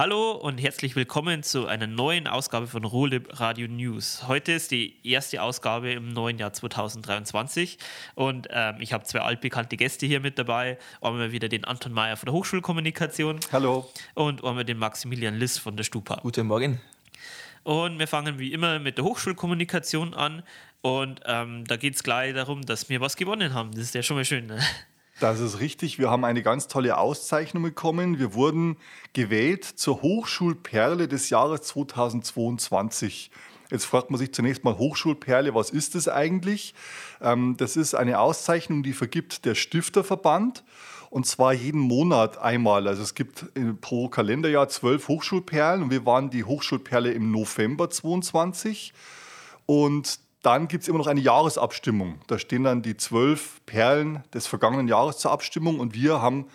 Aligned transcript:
Hallo 0.00 0.30
und 0.30 0.58
herzlich 0.58 0.94
willkommen 0.94 1.42
zu 1.42 1.66
einer 1.66 1.88
neuen 1.88 2.28
Ausgabe 2.28 2.68
von 2.68 2.84
Ruhle 2.84 3.20
Radio 3.30 3.66
News. 3.66 4.28
Heute 4.28 4.52
ist 4.52 4.70
die 4.70 4.94
erste 5.02 5.42
Ausgabe 5.42 5.90
im 5.90 6.12
neuen 6.12 6.38
Jahr 6.38 6.52
2023 6.52 7.78
und 8.14 8.46
ähm, 8.50 8.76
ich 8.78 8.92
habe 8.92 9.02
zwei 9.02 9.22
altbekannte 9.22 9.76
Gäste 9.76 10.06
hier 10.06 10.20
mit 10.20 10.38
dabei. 10.38 10.78
Einmal 11.00 11.32
wieder 11.32 11.48
den 11.48 11.64
Anton 11.64 11.92
Mayer 11.92 12.16
von 12.16 12.26
der 12.26 12.34
Hochschulkommunikation. 12.34 13.40
Hallo. 13.50 13.90
Und 14.14 14.44
einmal 14.44 14.64
den 14.64 14.78
Maximilian 14.78 15.34
Liss 15.34 15.58
von 15.58 15.76
der 15.76 15.82
Stupa. 15.82 16.20
Guten 16.22 16.46
Morgen. 16.46 16.80
Und 17.64 17.98
wir 17.98 18.06
fangen 18.06 18.38
wie 18.38 18.52
immer 18.52 18.78
mit 18.78 18.98
der 18.98 19.04
Hochschulkommunikation 19.04 20.14
an. 20.14 20.44
Und 20.80 21.22
ähm, 21.26 21.64
da 21.64 21.76
geht 21.76 21.96
es 21.96 22.04
gleich 22.04 22.34
darum, 22.34 22.62
dass 22.62 22.88
wir 22.88 23.00
was 23.00 23.16
gewonnen 23.16 23.52
haben. 23.52 23.72
Das 23.72 23.80
ist 23.80 23.96
ja 23.96 24.04
schon 24.04 24.16
mal 24.16 24.24
schön. 24.24 24.46
Ne? 24.46 24.60
Das 25.20 25.40
ist 25.40 25.58
richtig. 25.58 25.98
Wir 25.98 26.10
haben 26.10 26.24
eine 26.24 26.44
ganz 26.44 26.68
tolle 26.68 26.96
Auszeichnung 26.96 27.64
bekommen. 27.64 28.20
Wir 28.20 28.34
wurden 28.34 28.76
gewählt 29.14 29.64
zur 29.64 30.00
Hochschulperle 30.00 31.08
des 31.08 31.28
Jahres 31.28 31.62
2022. 31.62 33.32
Jetzt 33.68 33.84
fragt 33.84 34.10
man 34.10 34.18
sich 34.18 34.32
zunächst 34.32 34.62
mal 34.62 34.78
Hochschulperle, 34.78 35.56
was 35.56 35.70
ist 35.70 35.96
das 35.96 36.08
eigentlich? 36.08 36.72
Ähm, 37.20 37.56
das 37.58 37.76
ist 37.76 37.94
eine 37.94 38.20
Auszeichnung, 38.20 38.84
die 38.84 38.92
vergibt 38.92 39.44
der 39.44 39.56
Stifterverband 39.56 40.62
und 41.10 41.26
zwar 41.26 41.52
jeden 41.52 41.80
Monat 41.80 42.38
einmal. 42.38 42.86
Also 42.86 43.02
es 43.02 43.14
gibt 43.14 43.46
pro 43.80 44.08
Kalenderjahr 44.08 44.68
zwölf 44.68 45.08
Hochschulperlen 45.08 45.82
und 45.82 45.90
wir 45.90 46.06
waren 46.06 46.30
die 46.30 46.44
Hochschulperle 46.44 47.10
im 47.10 47.32
November 47.32 47.90
22 47.90 48.92
und 49.66 50.20
dann 50.42 50.68
gibt 50.68 50.82
es 50.82 50.88
immer 50.88 50.98
noch 50.98 51.06
eine 51.06 51.20
Jahresabstimmung. 51.20 52.20
Da 52.26 52.38
stehen 52.38 52.64
dann 52.64 52.82
die 52.82 52.96
zwölf 52.96 53.60
Perlen 53.66 54.22
des 54.32 54.46
vergangenen 54.46 54.88
Jahres 54.88 55.18
zur 55.18 55.32
Abstimmung 55.32 55.80
und 55.80 55.94
wir 55.94 56.22
haben 56.22 56.46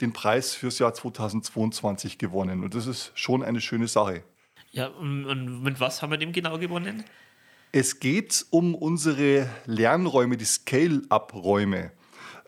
den 0.00 0.12
Preis 0.12 0.54
fürs 0.54 0.78
Jahr 0.78 0.94
2022 0.94 2.18
gewonnen. 2.18 2.62
Und 2.64 2.74
das 2.74 2.86
ist 2.86 3.12
schon 3.14 3.42
eine 3.42 3.60
schöne 3.60 3.88
Sache. 3.88 4.22
Ja, 4.70 4.88
und 4.88 5.62
mit 5.62 5.80
was 5.80 6.02
haben 6.02 6.10
wir 6.10 6.18
dem 6.18 6.32
genau 6.32 6.58
gewonnen? 6.58 7.04
Es 7.72 8.00
geht 8.00 8.46
um 8.50 8.74
unsere 8.74 9.48
Lernräume, 9.66 10.36
die 10.36 10.44
Scale-Up-Räume. 10.44 11.92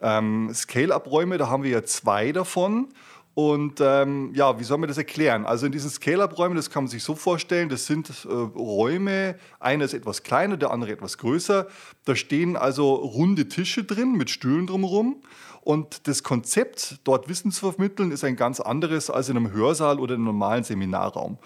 Ähm, 0.00 0.50
Scale-Up-Räume, 0.52 1.38
da 1.38 1.48
haben 1.48 1.62
wir 1.62 1.70
ja 1.70 1.84
zwei 1.84 2.33
davon. 2.33 2.88
Und 3.34 3.80
ähm, 3.80 4.32
ja, 4.32 4.60
wie 4.60 4.64
soll 4.64 4.78
man 4.78 4.88
das 4.88 4.96
erklären? 4.96 5.44
Also 5.44 5.66
in 5.66 5.72
diesen 5.72 5.90
Scale-Up-Räumen, 5.90 6.54
das 6.54 6.70
kann 6.70 6.84
man 6.84 6.88
sich 6.88 7.02
so 7.02 7.16
vorstellen, 7.16 7.68
das 7.68 7.86
sind 7.86 8.08
äh, 8.08 8.32
Räume, 8.32 9.36
einer 9.58 9.84
ist 9.84 9.92
etwas 9.92 10.22
kleiner, 10.22 10.56
der 10.56 10.70
andere 10.70 10.92
etwas 10.92 11.18
größer. 11.18 11.66
Da 12.05 12.14
stehen 12.14 12.56
also 12.56 12.94
runde 12.94 13.48
Tische 13.48 13.82
drin 13.82 14.12
mit 14.12 14.30
Stühlen 14.30 14.68
drumherum. 14.68 15.20
Und 15.62 16.06
das 16.06 16.22
Konzept, 16.22 17.00
dort 17.05 17.28
Wissen 17.28 17.50
zu 17.50 17.72
vermitteln, 17.72 18.12
ist 18.12 18.22
ein 18.22 18.36
ganz 18.36 18.60
anderes 18.60 19.10
als 19.10 19.28
in 19.28 19.36
einem 19.36 19.50
Hörsaal 19.50 19.98
oder 19.98 20.14
in 20.14 20.20
einem 20.20 20.27
normalen 20.27 20.62
Seminarraum. 20.62 21.38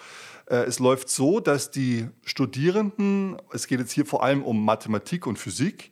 Äh, 0.47 0.64
es 0.64 0.81
läuft 0.81 1.09
so, 1.09 1.41
dass 1.41 1.70
die 1.70 2.09
Studierenden, 2.22 3.36
es 3.50 3.66
geht 3.66 3.81
jetzt 3.81 3.92
hier 3.92 4.05
vor 4.05 4.22
allem 4.22 4.42
um 4.42 4.62
Mathematik 4.62 5.27
und 5.27 5.39
Physik, 5.39 5.91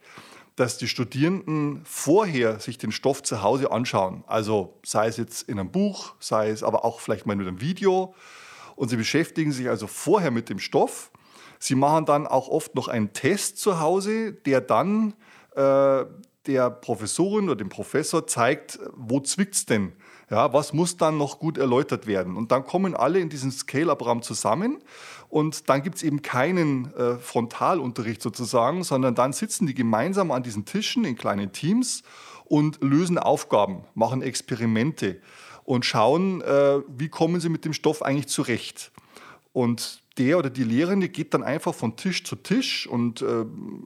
dass 0.56 0.78
die 0.78 0.88
Studierenden 0.88 1.82
vorher 1.84 2.58
sich 2.60 2.78
den 2.78 2.90
Stoff 2.90 3.22
zu 3.22 3.42
Hause 3.42 3.70
anschauen. 3.70 4.24
Also 4.26 4.78
sei 4.84 5.06
es 5.06 5.18
jetzt 5.18 5.48
in 5.48 5.58
einem 5.58 5.70
Buch, 5.70 6.14
sei 6.18 6.48
es 6.48 6.62
aber 6.62 6.84
auch 6.84 7.00
vielleicht 7.00 7.26
mal 7.26 7.36
mit 7.36 7.46
einem 7.46 7.60
Video. 7.60 8.14
Und 8.74 8.88
sie 8.88 8.96
beschäftigen 8.96 9.52
sich 9.52 9.68
also 9.68 9.86
vorher 9.86 10.30
mit 10.30 10.48
dem 10.48 10.58
Stoff. 10.58 11.10
Sie 11.58 11.74
machen 11.74 12.06
dann 12.06 12.26
auch 12.26 12.48
oft 12.48 12.74
noch 12.74 12.88
einen 12.88 13.12
Test 13.12 13.58
zu 13.58 13.80
Hause, 13.80 14.32
der 14.32 14.62
dann 14.62 15.14
äh, 15.54 16.04
der 16.46 16.70
Professorin 16.70 17.46
oder 17.46 17.56
dem 17.56 17.68
Professor 17.68 18.26
zeigt, 18.26 18.78
wo 18.94 19.20
zwickt 19.20 19.54
es 19.54 19.66
denn? 19.66 19.92
Ja, 20.30 20.52
was 20.52 20.72
muss 20.72 20.96
dann 20.96 21.18
noch 21.18 21.38
gut 21.38 21.56
erläutert 21.56 22.06
werden? 22.06 22.36
Und 22.36 22.50
dann 22.50 22.64
kommen 22.64 22.96
alle 22.96 23.20
in 23.20 23.28
diesen 23.28 23.52
Scale-Up-Raum 23.52 24.22
zusammen 24.22 24.78
und 25.28 25.68
dann 25.68 25.82
gibt 25.82 25.96
es 25.96 26.02
eben 26.02 26.22
keinen 26.22 26.92
äh, 26.94 27.16
Frontalunterricht 27.18 28.20
sozusagen, 28.20 28.82
sondern 28.82 29.14
dann 29.14 29.32
sitzen 29.32 29.66
die 29.66 29.74
gemeinsam 29.74 30.32
an 30.32 30.42
diesen 30.42 30.64
Tischen 30.64 31.04
in 31.04 31.16
kleinen 31.16 31.52
Teams 31.52 32.02
und 32.44 32.82
lösen 32.82 33.18
Aufgaben, 33.18 33.84
machen 33.94 34.22
Experimente 34.22 35.20
und 35.64 35.84
schauen, 35.84 36.40
äh, 36.42 36.80
wie 36.88 37.08
kommen 37.08 37.40
sie 37.40 37.48
mit 37.48 37.64
dem 37.64 37.72
Stoff 37.72 38.02
eigentlich 38.02 38.28
zurecht. 38.28 38.92
Und 39.52 40.02
der 40.18 40.38
oder 40.38 40.50
die 40.50 40.64
Lehrende 40.64 41.08
geht 41.08 41.34
dann 41.34 41.42
einfach 41.42 41.74
von 41.74 41.96
Tisch 41.96 42.24
zu 42.24 42.36
Tisch 42.36 42.86
und 42.86 43.22
äh, 43.22 43.44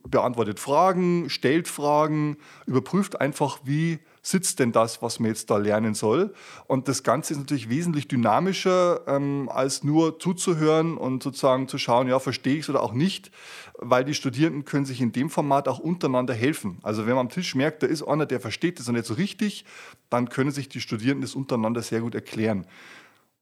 beantwortet 0.09 0.61
Fragen, 0.61 1.29
stellt 1.29 1.69
Fragen, 1.69 2.37
überprüft 2.67 3.21
einfach, 3.21 3.61
wie 3.65 3.99
sitzt 4.23 4.59
denn 4.59 4.73
das, 4.73 5.03
was 5.03 5.19
man 5.19 5.31
jetzt 5.31 5.51
da 5.51 5.57
lernen 5.57 5.95
soll. 5.95 6.35
Und 6.67 6.89
das 6.89 7.03
Ganze 7.03 7.33
ist 7.33 7.39
natürlich 7.39 7.71
wesentlich 7.71 8.07
dynamischer, 8.07 9.03
ähm, 9.07 9.49
als 9.53 9.83
nur 9.83 10.19
zuzuhören 10.19 10.97
und 10.97 11.23
sozusagen 11.23 11.69
zu 11.69 11.79
schauen, 11.79 12.09
ja, 12.09 12.19
verstehe 12.19 12.55
ich 12.55 12.61
es 12.61 12.71
oder 12.71 12.83
auch 12.83 12.93
nicht, 12.93 13.31
weil 13.79 14.05
die 14.05 14.15
Studierenden 14.15 14.65
können 14.65 14.85
sich 14.85 15.01
in 15.01 15.13
dem 15.13 15.31
Format 15.31 15.69
auch 15.69 15.79
untereinander 15.79 16.35
helfen. 16.35 16.79
Also 16.83 17.07
wenn 17.07 17.15
man 17.15 17.27
am 17.27 17.29
Tisch 17.31 17.55
merkt, 17.55 17.83
da 17.83 17.87
ist 17.87 18.03
einer, 18.03 18.27
der 18.27 18.41
versteht 18.41 18.79
das 18.79 18.87
noch 18.87 18.95
nicht 18.95 19.07
so 19.07 19.15
richtig, 19.15 19.65
dann 20.11 20.29
können 20.29 20.51
sich 20.51 20.69
die 20.69 20.81
Studierenden 20.81 21.23
das 21.23 21.35
untereinander 21.35 21.83
sehr 21.83 22.01
gut 22.01 22.15
erklären. 22.15 22.67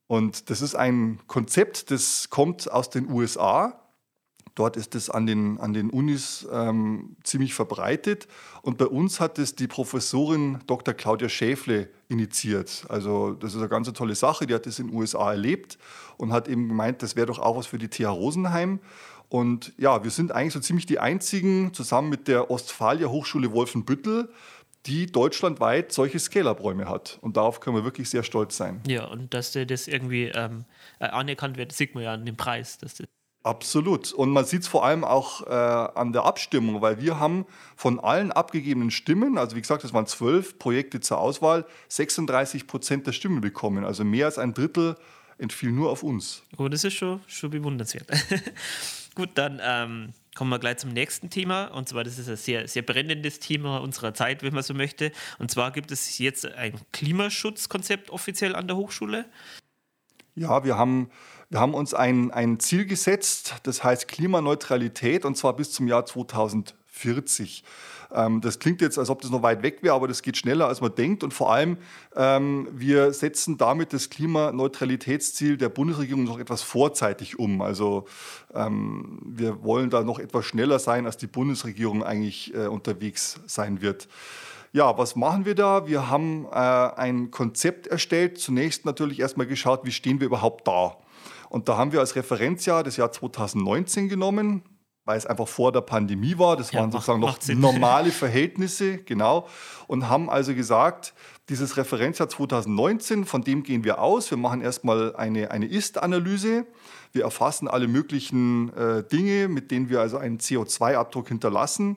Und 0.08 0.50
das 0.50 0.62
ist 0.62 0.74
ein 0.74 1.20
Konzept, 1.26 1.90
das 1.90 2.30
kommt 2.30 2.70
aus 2.70 2.90
den 2.90 3.08
USA. 3.10 3.78
Dort 4.54 4.76
ist 4.76 4.96
es 4.96 5.08
an 5.08 5.26
den, 5.26 5.60
an 5.60 5.72
den 5.72 5.90
Unis 5.90 6.48
ähm, 6.50 7.16
ziemlich 7.22 7.54
verbreitet. 7.54 8.26
Und 8.62 8.76
bei 8.76 8.86
uns 8.86 9.20
hat 9.20 9.38
es 9.38 9.54
die 9.54 9.68
Professorin 9.68 10.58
Dr. 10.66 10.94
Claudia 10.94 11.28
Schäfle 11.28 11.90
initiiert. 12.08 12.84
Also 12.88 13.34
das 13.34 13.52
ist 13.52 13.60
eine 13.60 13.68
ganz 13.68 13.92
tolle 13.92 14.16
Sache. 14.16 14.48
Die 14.48 14.54
hat 14.54 14.66
es 14.66 14.80
in 14.80 14.88
den 14.88 14.96
USA 14.96 15.30
erlebt 15.30 15.78
und 16.16 16.32
hat 16.32 16.48
eben 16.48 16.66
gemeint, 16.66 17.02
das 17.04 17.14
wäre 17.14 17.26
doch 17.26 17.38
auch 17.38 17.56
was 17.56 17.66
für 17.66 17.78
die 17.78 17.88
TH 17.88 18.06
Rosenheim. 18.06 18.80
Und 19.28 19.74
ja, 19.76 20.02
wir 20.02 20.10
sind 20.10 20.32
eigentlich 20.32 20.54
so 20.54 20.60
ziemlich 20.60 20.86
die 20.86 20.98
einzigen, 20.98 21.74
zusammen 21.74 22.08
mit 22.08 22.28
der 22.28 22.50
Ostfalia 22.50 23.08
Hochschule 23.08 23.52
Wolfenbüttel, 23.52 24.30
die 24.86 25.06
deutschlandweit 25.06 25.92
solche 25.92 26.18
Scale-Up-Räume 26.18 26.88
hat. 26.88 27.18
Und 27.20 27.36
darauf 27.36 27.60
können 27.60 27.76
wir 27.76 27.84
wirklich 27.84 28.08
sehr 28.08 28.22
stolz 28.22 28.56
sein. 28.56 28.80
Ja, 28.86 29.04
und 29.04 29.34
dass 29.34 29.52
das 29.52 29.88
irgendwie 29.88 30.24
ähm, 30.26 30.64
äh, 30.98 31.06
anerkannt 31.06 31.56
wird, 31.56 31.72
sieht 31.72 31.94
man 31.94 32.04
ja 32.04 32.14
an 32.14 32.24
dem 32.24 32.36
Preis. 32.36 32.78
Dass 32.78 32.94
das 32.94 33.08
Absolut. 33.44 34.12
Und 34.12 34.30
man 34.30 34.44
sieht 34.44 34.62
es 34.62 34.68
vor 34.68 34.84
allem 34.84 35.04
auch 35.04 35.46
äh, 35.46 35.50
an 35.50 36.12
der 36.12 36.24
Abstimmung, 36.24 36.82
weil 36.82 37.00
wir 37.00 37.18
haben 37.18 37.46
von 37.76 38.00
allen 38.00 38.32
abgegebenen 38.32 38.90
Stimmen, 38.90 39.38
also 39.38 39.56
wie 39.56 39.60
gesagt, 39.60 39.84
es 39.84 39.94
waren 39.94 40.06
zwölf 40.06 40.58
Projekte 40.58 41.00
zur 41.00 41.18
Auswahl, 41.18 41.64
36 41.88 42.66
Prozent 42.66 43.06
der 43.06 43.12
Stimmen 43.12 43.40
bekommen. 43.40 43.84
Also 43.84 44.04
mehr 44.04 44.26
als 44.26 44.38
ein 44.38 44.54
Drittel 44.54 44.96
entfiel 45.38 45.70
nur 45.70 45.90
auf 45.90 46.02
uns. 46.02 46.42
Oh, 46.58 46.68
das 46.68 46.84
ist 46.84 46.94
schon, 46.94 47.20
schon 47.26 47.50
bewundernswert. 47.50 48.08
Gut, 49.14 49.30
dann 49.34 49.60
ähm, 49.62 50.12
kommen 50.38 50.50
wir 50.50 50.60
gleich 50.60 50.76
zum 50.76 50.90
nächsten 50.90 51.30
Thema. 51.30 51.64
Und 51.64 51.88
zwar, 51.88 52.04
das 52.04 52.16
ist 52.16 52.28
ein 52.28 52.36
sehr, 52.36 52.68
sehr 52.68 52.82
brennendes 52.82 53.40
Thema 53.40 53.78
unserer 53.78 54.14
Zeit, 54.14 54.44
wenn 54.44 54.54
man 54.54 54.62
so 54.62 54.72
möchte. 54.72 55.10
Und 55.40 55.50
zwar 55.50 55.72
gibt 55.72 55.90
es 55.90 56.16
jetzt 56.18 56.46
ein 56.46 56.74
Klimaschutzkonzept 56.92 58.10
offiziell 58.10 58.54
an 58.54 58.68
der 58.68 58.76
Hochschule. 58.76 59.24
Ja, 60.36 60.62
wir 60.62 60.78
haben, 60.78 61.10
wir 61.50 61.58
haben 61.58 61.74
uns 61.74 61.92
ein, 61.92 62.30
ein 62.30 62.60
Ziel 62.60 62.86
gesetzt, 62.86 63.56
das 63.64 63.82
heißt 63.82 64.06
Klimaneutralität, 64.06 65.24
und 65.24 65.36
zwar 65.36 65.56
bis 65.56 65.72
zum 65.72 65.88
Jahr 65.88 66.06
2040. 66.92 67.64
Ähm, 68.14 68.40
das 68.40 68.58
klingt 68.58 68.80
jetzt, 68.80 68.98
als 68.98 69.10
ob 69.10 69.20
das 69.20 69.30
noch 69.30 69.42
weit 69.42 69.62
weg 69.62 69.82
wäre, 69.82 69.94
aber 69.94 70.08
das 70.08 70.22
geht 70.22 70.36
schneller, 70.36 70.66
als 70.66 70.80
man 70.80 70.94
denkt. 70.94 71.22
Und 71.22 71.34
vor 71.34 71.52
allem, 71.52 71.76
ähm, 72.16 72.68
wir 72.72 73.12
setzen 73.12 73.58
damit 73.58 73.92
das 73.92 74.10
Klimaneutralitätsziel 74.10 75.56
der 75.56 75.68
Bundesregierung 75.68 76.24
noch 76.24 76.38
etwas 76.38 76.62
vorzeitig 76.62 77.38
um. 77.38 77.60
Also 77.60 78.06
ähm, 78.54 79.20
wir 79.24 79.62
wollen 79.62 79.90
da 79.90 80.02
noch 80.02 80.18
etwas 80.18 80.46
schneller 80.46 80.78
sein, 80.78 81.06
als 81.06 81.16
die 81.16 81.26
Bundesregierung 81.26 82.02
eigentlich 82.02 82.54
äh, 82.54 82.66
unterwegs 82.66 83.40
sein 83.46 83.82
wird. 83.82 84.08
Ja, 84.72 84.98
was 84.98 85.16
machen 85.16 85.46
wir 85.46 85.54
da? 85.54 85.86
Wir 85.86 86.10
haben 86.10 86.46
äh, 86.46 86.56
ein 86.56 87.30
Konzept 87.30 87.86
erstellt. 87.86 88.38
Zunächst 88.38 88.84
natürlich 88.84 89.20
erstmal 89.20 89.46
geschaut, 89.46 89.84
wie 89.84 89.92
stehen 89.92 90.20
wir 90.20 90.26
überhaupt 90.26 90.68
da. 90.68 90.96
Und 91.48 91.68
da 91.70 91.78
haben 91.78 91.92
wir 91.92 92.00
als 92.00 92.16
Referenzjahr 92.16 92.82
das 92.82 92.98
Jahr 92.98 93.10
2019 93.10 94.10
genommen 94.10 94.62
weil 95.08 95.16
es 95.16 95.24
einfach 95.24 95.48
vor 95.48 95.72
der 95.72 95.80
Pandemie 95.80 96.36
war. 96.38 96.54
Das 96.58 96.70
ja, 96.70 96.80
waren 96.80 96.92
sozusagen 96.92 97.20
noch 97.20 97.38
normale 97.48 98.10
Verhältnisse, 98.12 98.98
genau. 98.98 99.48
Und 99.86 100.06
haben 100.10 100.28
also 100.28 100.54
gesagt, 100.54 101.14
dieses 101.48 101.78
Referenzjahr 101.78 102.28
2019, 102.28 103.24
von 103.24 103.40
dem 103.42 103.62
gehen 103.62 103.84
wir 103.84 104.02
aus. 104.02 104.30
Wir 104.30 104.36
machen 104.36 104.60
erstmal 104.60 105.16
eine, 105.16 105.50
eine 105.50 105.64
Ist-Analyse. 105.64 106.66
Wir 107.12 107.22
erfassen 107.22 107.68
alle 107.68 107.88
möglichen 107.88 108.70
äh, 108.76 109.02
Dinge, 109.02 109.48
mit 109.48 109.70
denen 109.70 109.88
wir 109.88 110.00
also 110.02 110.18
einen 110.18 110.40
CO2-Abdruck 110.40 111.28
hinterlassen. 111.28 111.96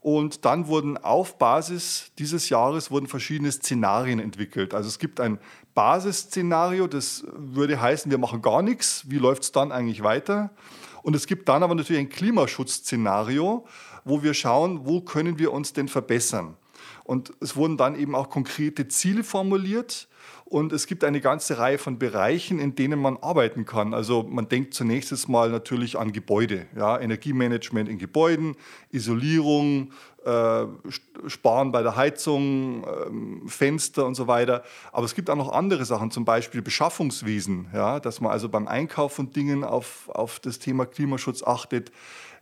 Und 0.00 0.44
dann 0.44 0.66
wurden 0.66 0.96
auf 0.96 1.38
Basis 1.38 2.10
dieses 2.18 2.48
Jahres 2.48 2.90
wurden 2.90 3.06
verschiedene 3.06 3.52
Szenarien 3.52 4.18
entwickelt. 4.18 4.74
Also 4.74 4.88
es 4.88 4.98
gibt 4.98 5.20
ein 5.20 5.38
Basisszenario, 5.74 6.88
das 6.88 7.24
würde 7.32 7.80
heißen, 7.80 8.10
wir 8.10 8.18
machen 8.18 8.42
gar 8.42 8.62
nichts. 8.62 9.04
Wie 9.06 9.18
läuft 9.18 9.44
es 9.44 9.52
dann 9.52 9.70
eigentlich 9.70 10.02
weiter? 10.02 10.50
Und 11.02 11.16
es 11.16 11.26
gibt 11.26 11.48
dann 11.48 11.62
aber 11.62 11.74
natürlich 11.74 12.00
ein 12.00 12.08
Klimaschutzszenario, 12.08 13.66
wo 14.04 14.22
wir 14.22 14.34
schauen, 14.34 14.86
wo 14.86 15.00
können 15.00 15.38
wir 15.38 15.52
uns 15.52 15.72
denn 15.72 15.88
verbessern. 15.88 16.56
Und 17.04 17.32
es 17.40 17.56
wurden 17.56 17.76
dann 17.76 17.96
eben 17.96 18.14
auch 18.14 18.30
konkrete 18.30 18.88
Ziele 18.88 19.24
formuliert. 19.24 20.08
Und 20.50 20.72
es 20.72 20.88
gibt 20.88 21.04
eine 21.04 21.20
ganze 21.20 21.58
Reihe 21.58 21.78
von 21.78 22.00
Bereichen, 22.00 22.58
in 22.58 22.74
denen 22.74 22.98
man 22.98 23.18
arbeiten 23.18 23.64
kann. 23.64 23.94
Also 23.94 24.24
man 24.24 24.48
denkt 24.48 24.74
zunächst 24.74 25.28
mal 25.28 25.48
natürlich 25.48 25.96
an 25.96 26.10
Gebäude, 26.10 26.66
ja, 26.76 26.98
Energiemanagement 26.98 27.88
in 27.88 27.98
Gebäuden, 27.98 28.56
Isolierung, 28.90 29.92
äh, 30.24 30.64
Sparen 31.28 31.70
bei 31.70 31.84
der 31.84 31.94
Heizung, 31.94 32.82
äh, 32.82 33.48
Fenster 33.48 34.04
und 34.04 34.16
so 34.16 34.26
weiter. 34.26 34.64
Aber 34.90 35.04
es 35.04 35.14
gibt 35.14 35.30
auch 35.30 35.36
noch 35.36 35.52
andere 35.52 35.84
Sachen, 35.84 36.10
zum 36.10 36.24
Beispiel 36.24 36.62
Beschaffungswesen, 36.62 37.68
ja, 37.72 38.00
dass 38.00 38.20
man 38.20 38.32
also 38.32 38.48
beim 38.48 38.66
Einkauf 38.66 39.12
von 39.12 39.30
Dingen 39.30 39.62
auf, 39.62 40.08
auf 40.08 40.40
das 40.40 40.58
Thema 40.58 40.84
Klimaschutz 40.84 41.44
achtet 41.44 41.92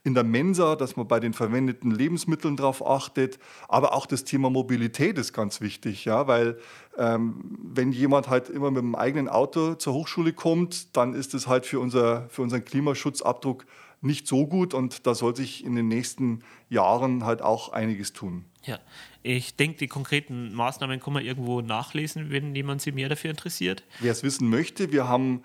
in 0.04 0.14
der 0.14 0.24
Mensa, 0.24 0.76
dass 0.76 0.96
man 0.96 1.06
bei 1.08 1.20
den 1.20 1.32
verwendeten 1.32 1.90
Lebensmitteln 1.90 2.56
darauf 2.56 2.86
achtet. 2.86 3.38
Aber 3.68 3.94
auch 3.94 4.06
das 4.06 4.24
Thema 4.24 4.50
Mobilität 4.50 5.18
ist 5.18 5.32
ganz 5.32 5.60
wichtig, 5.60 6.04
ja, 6.04 6.26
weil 6.26 6.58
ähm, 6.96 7.58
wenn 7.62 7.92
jemand 7.92 8.28
halt 8.28 8.48
immer 8.48 8.70
mit 8.70 8.82
dem 8.82 8.94
eigenen 8.94 9.28
Auto 9.28 9.74
zur 9.74 9.94
Hochschule 9.94 10.32
kommt, 10.32 10.96
dann 10.96 11.14
ist 11.14 11.34
es 11.34 11.46
halt 11.46 11.66
für, 11.66 11.80
unser, 11.80 12.28
für 12.30 12.42
unseren 12.42 12.64
Klimaschutzabdruck 12.64 13.66
nicht 14.00 14.26
so 14.26 14.46
gut 14.46 14.74
und 14.74 15.06
da 15.06 15.14
soll 15.14 15.34
sich 15.34 15.64
in 15.64 15.74
den 15.74 15.88
nächsten 15.88 16.44
Jahren 16.68 17.24
halt 17.24 17.42
auch 17.42 17.70
einiges 17.70 18.12
tun. 18.12 18.44
Ja, 18.64 18.78
ich 19.22 19.56
denke, 19.56 19.78
die 19.78 19.88
konkreten 19.88 20.54
Maßnahmen 20.54 21.00
kann 21.00 21.12
man 21.12 21.24
irgendwo 21.24 21.60
nachlesen, 21.62 22.30
wenn 22.30 22.54
jemand 22.54 22.82
sich 22.82 22.94
mehr 22.94 23.08
dafür 23.08 23.30
interessiert. 23.30 23.82
Wer 24.00 24.12
es 24.12 24.22
wissen 24.22 24.48
möchte, 24.48 24.92
wir 24.92 25.08
haben 25.08 25.42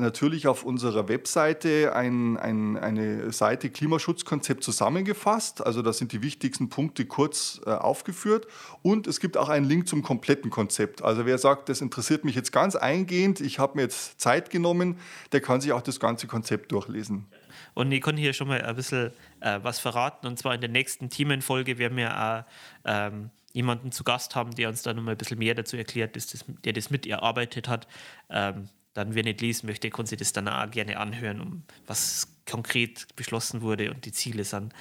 natürlich 0.00 0.46
auf 0.46 0.64
unserer 0.64 1.08
Webseite 1.08 1.94
ein, 1.94 2.36
ein, 2.36 2.76
eine 2.76 3.32
Seite 3.32 3.70
Klimaschutzkonzept 3.70 4.64
zusammengefasst. 4.64 5.64
Also 5.64 5.82
da 5.82 5.92
sind 5.92 6.12
die 6.12 6.22
wichtigsten 6.22 6.68
Punkte 6.68 7.06
kurz 7.06 7.60
äh, 7.66 7.70
aufgeführt. 7.70 8.46
Und 8.82 9.06
es 9.06 9.20
gibt 9.20 9.36
auch 9.36 9.48
einen 9.48 9.66
Link 9.66 9.88
zum 9.88 10.02
kompletten 10.02 10.50
Konzept. 10.50 11.02
Also 11.02 11.26
wer 11.26 11.38
sagt, 11.38 11.68
das 11.68 11.80
interessiert 11.80 12.24
mich 12.24 12.34
jetzt 12.34 12.52
ganz 12.52 12.76
eingehend, 12.76 13.40
ich 13.40 13.58
habe 13.58 13.76
mir 13.76 13.82
jetzt 13.82 14.20
Zeit 14.20 14.50
genommen, 14.50 14.98
der 15.32 15.40
kann 15.40 15.60
sich 15.60 15.72
auch 15.72 15.82
das 15.82 16.00
ganze 16.00 16.26
Konzept 16.26 16.72
durchlesen. 16.72 17.26
Und 17.74 17.90
ich 17.92 18.00
kann 18.00 18.16
hier 18.16 18.32
schon 18.32 18.48
mal 18.48 18.62
ein 18.62 18.76
bisschen 18.76 19.12
äh, 19.40 19.58
was 19.62 19.78
verraten. 19.78 20.26
Und 20.26 20.38
zwar 20.38 20.54
in 20.54 20.60
der 20.60 20.70
nächsten 20.70 21.10
Themenfolge 21.10 21.78
werden 21.78 21.96
wir 21.96 22.16
auch 22.16 22.44
ähm, 22.84 23.30
jemanden 23.52 23.92
zu 23.92 24.04
Gast 24.04 24.34
haben, 24.34 24.54
der 24.54 24.68
uns 24.68 24.82
da 24.82 24.92
nochmal 24.92 25.14
ein 25.14 25.18
bisschen 25.18 25.38
mehr 25.38 25.54
dazu 25.54 25.76
erklärt, 25.76 26.16
das, 26.16 26.44
der 26.64 26.72
das 26.72 26.90
mit 26.90 27.06
erarbeitet 27.06 27.68
hat. 27.68 27.86
Ähm, 28.28 28.68
dann, 28.94 29.14
wer 29.14 29.24
nicht 29.24 29.40
lesen 29.40 29.66
möchte, 29.66 29.90
kann 29.90 30.06
sich 30.06 30.18
das 30.18 30.32
dann 30.32 30.48
auch 30.48 30.70
gerne 30.70 30.98
anhören, 30.98 31.40
um 31.40 31.62
was 31.86 32.28
konkret 32.48 33.06
beschlossen 33.16 33.60
wurde 33.60 33.90
und 33.90 34.04
die 34.04 34.12
Ziele 34.12 34.44
sind. 34.44 34.72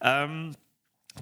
Ähm, 0.00 0.52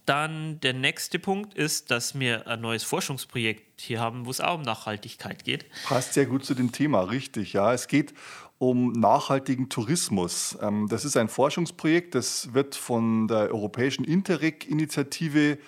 dann 0.07 0.59
der 0.61 0.73
nächste 0.73 1.21
Punkt 1.21 1.55
ist, 1.55 1.91
dass 1.91 2.19
wir 2.19 2.49
ein 2.49 2.61
neues 2.61 2.83
Forschungsprojekt 2.83 3.81
hier 3.81 4.01
haben, 4.01 4.27
wo 4.27 4.31
es 4.31 4.41
auch 4.41 4.57
um 4.57 4.63
Nachhaltigkeit 4.63 5.45
geht. 5.45 5.67
Passt 5.85 6.15
sehr 6.15 6.27
gut 6.27 6.45
zu 6.45 6.55
dem 6.55 6.73
Thema, 6.73 7.03
richtig. 7.03 7.53
Ja, 7.53 7.73
es 7.73 7.87
geht 7.87 8.13
um 8.59 8.93
nachhaltigen 8.93 9.69
Tourismus. 9.69 10.59
Ähm, 10.61 10.89
das 10.89 11.05
ist 11.05 11.17
ein 11.17 11.29
Forschungsprojekt, 11.29 12.15
das 12.15 12.53
wird 12.55 12.75
von 12.75 13.29
der 13.29 13.53
Europäischen 13.53 14.05
Interreg-Initiative 14.05 15.53
äh, 15.53 15.59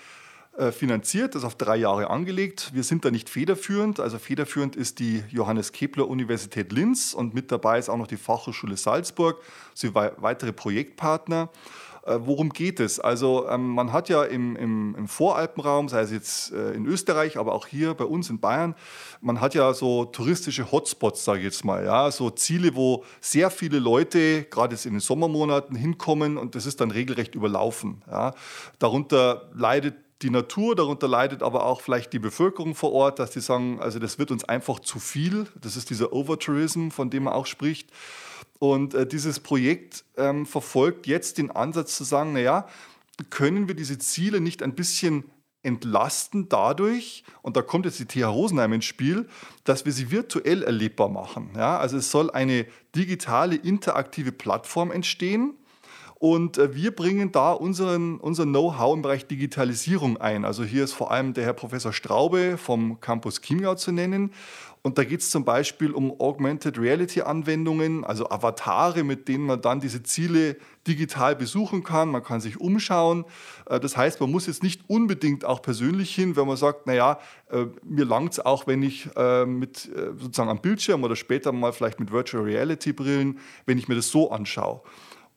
finanziert, 0.73 1.35
das 1.35 1.43
ist 1.43 1.47
auf 1.47 1.55
drei 1.57 1.77
Jahre 1.77 2.09
angelegt. 2.09 2.71
Wir 2.73 2.83
sind 2.83 3.05
da 3.05 3.11
nicht 3.11 3.29
federführend. 3.29 4.01
Also 4.01 4.19
federführend 4.19 4.75
ist 4.75 4.99
die 4.99 5.23
Johannes 5.29 5.73
Kepler 5.73 6.09
Universität 6.09 6.73
Linz 6.73 7.13
und 7.13 7.35
mit 7.35 7.53
dabei 7.53 7.79
ist 7.79 7.89
auch 7.89 7.99
noch 7.99 8.07
die 8.07 8.17
Fachhochschule 8.17 8.77
Salzburg, 8.77 9.43
sowie 9.75 10.11
weitere 10.17 10.53
Projektpartner. 10.53 11.51
Äh, 12.07 12.21
worum 12.21 12.51
geht 12.51 12.79
es? 12.79 13.01
Also 13.01 13.49
ähm, 13.49 13.71
man 13.71 13.93
hat 13.93 14.09
ja 14.09 14.23
im, 14.23 14.55
im, 14.55 14.95
im, 14.97 15.09
Voralpenraum, 15.09 15.89
sei 15.89 16.03
es 16.03 16.13
jetzt 16.13 16.53
äh, 16.53 16.73
in 16.73 16.87
Österreich, 16.87 17.37
aber 17.37 17.53
auch 17.53 17.67
hier 17.67 17.95
bei 17.95 18.05
uns 18.05 18.31
in 18.31 18.39
Bayern, 18.39 18.77
man 19.21 19.41
hat 19.41 19.55
ja 19.55 19.75
so 19.75 20.05
touristische 20.05 20.71
Hotspots, 20.71 21.25
sage 21.25 21.41
ich 21.41 21.45
jetzt 21.47 21.65
mal, 21.65 21.85
ja, 21.85 22.11
so 22.13 22.31
Ziele, 22.31 22.77
wo 22.77 23.05
sehr 23.21 23.51
viele 23.51 23.81
Leute, 23.81 24.45
gerade 24.45 24.75
jetzt 24.75 24.87
in 24.87 24.93
den 24.93 25.01
Sommermonaten, 25.01 25.75
hinkommen 25.75 26.39
und 26.39 26.55
das 26.55 26.65
ist 26.65 26.81
dann 26.81 26.93
regelrecht 26.93 27.35
überlaufen. 27.35 28.03
Ja. 28.09 28.35
Darunter 28.79 29.51
leidet 29.53 29.97
die 30.23 30.31
Natur, 30.31 30.75
darunter 30.75 31.09
leidet 31.09 31.43
aber 31.43 31.67
auch 31.67 31.81
vielleicht 31.81 32.13
die 32.13 32.19
Bevölkerung 32.19 32.75
vor 32.75 32.93
Ort, 32.93 33.19
dass 33.19 33.31
die 33.31 33.41
sagen, 33.41 33.81
also 33.81 33.99
das 33.99 34.19
wird 34.19 34.31
uns 34.31 34.45
einfach 34.45 34.81
zu 34.81 34.99
viel. 34.99 35.47
Das 35.61 35.77
ist 35.77 35.91
dieser 35.91 36.13
Overtourism, 36.13 36.89
von 36.89 37.11
dem 37.11 37.25
man 37.25 37.35
auch 37.35 37.47
spricht. 37.47 37.91
Und 38.59 38.95
äh, 38.95 39.07
dieses 39.07 39.41
Projekt 39.41 40.05
ähm, 40.17 40.47
verfolgt 40.47 41.07
jetzt 41.07 41.37
den 41.37 41.51
Ansatz 41.51 41.97
zu 41.97 42.05
sagen, 42.05 42.33
naja, 42.33 42.67
können 43.31 43.69
wir 43.69 43.75
diese 43.75 43.99
Ziele 43.99 44.41
nicht 44.41 44.63
ein 44.63 44.75
bisschen 44.75 45.25
entlasten 45.63 46.49
dadurch, 46.49 47.25
und 47.43 47.57
da 47.57 47.63
kommt 47.63 47.87
jetzt 47.87 47.99
die 47.99 48.07
TH 48.07 48.27
Rosenheim 48.27 48.73
ins 48.75 48.85
Spiel, 48.85 49.29
dass 49.65 49.85
wir 49.85 49.93
sie 49.93 50.13
virtuell 50.13 50.63
erlebbar 50.63 51.09
machen. 51.09 51.51
Ja, 51.57 51.79
also 51.79 51.97
es 51.97 52.11
soll 52.11 52.31
eine 52.31 52.67
digitale, 52.95 53.57
interaktive 53.57 54.31
Plattform 54.31 54.93
entstehen, 54.93 55.55
und 56.19 56.57
äh, 56.57 56.75
wir 56.75 56.93
bringen 56.93 57.31
da 57.31 57.53
unseren, 57.53 58.19
unser 58.19 58.45
Know-how 58.45 58.95
im 58.95 59.03
Bereich 59.03 59.27
Digitalisierung 59.27 60.17
ein. 60.17 60.47
Also 60.47 60.65
hier 60.65 60.83
ist 60.85 60.95
vor 60.95 61.11
allem 61.11 61.35
der 61.35 61.45
Herr 61.45 61.53
Professor 61.53 61.93
Straube 61.93 62.57
vom 62.57 63.01
Campus 63.01 63.43
Chiemgau 63.43 63.75
zu 63.75 63.93
nennen. 63.93 64.33
Und 64.81 64.97
da 64.99 65.05
geht 65.05 65.21
es 65.21 65.31
zum 65.31 65.45
Beispiel 65.45 65.91
um 65.91 66.19
Augmented 66.21 66.79
Reality 66.79 67.21
Anwendungen, 67.21 68.05
also 68.05 68.31
Avatare, 68.31 69.03
mit 69.03 69.29
denen 69.29 69.45
man 69.45 69.61
dann 69.61 69.81
diese 69.81 70.05
Ziele 70.05 70.57
digital 70.87 71.35
besuchen 71.37 71.83
kann. 71.83 72.09
Man 72.09 72.23
kann 72.23 72.41
sich 72.41 72.61
umschauen. 72.61 73.27
Äh, 73.67 73.79
das 73.79 73.95
heißt, 73.95 74.19
man 74.19 74.31
muss 74.31 74.47
jetzt 74.47 74.63
nicht 74.63 74.89
unbedingt 74.89 75.45
auch 75.45 75.61
persönlich 75.61 76.15
hin, 76.15 76.35
wenn 76.35 76.47
man 76.47 76.57
sagt, 76.57 76.87
naja, 76.87 77.19
äh, 77.51 77.67
mir 77.85 78.07
langt 78.07 78.33
es 78.33 78.41
auch, 78.41 78.67
wenn 78.67 78.83
ich 78.83 79.11
mit 79.47 79.91
sozusagen 80.19 80.49
am 80.49 80.63
Bildschirm 80.63 81.05
oder 81.05 81.17
später 81.17 81.53
mal 81.53 81.73
vielleicht 81.73 82.01
mit 82.01 82.11
Virtual 82.11 82.43
Reality 82.43 82.95
Brillen, 82.95 83.39
wenn 83.67 83.77
ich 83.77 83.87
mir 83.89 83.97
das 83.97 84.09
so 84.11 84.31
anschaue. 84.31 84.81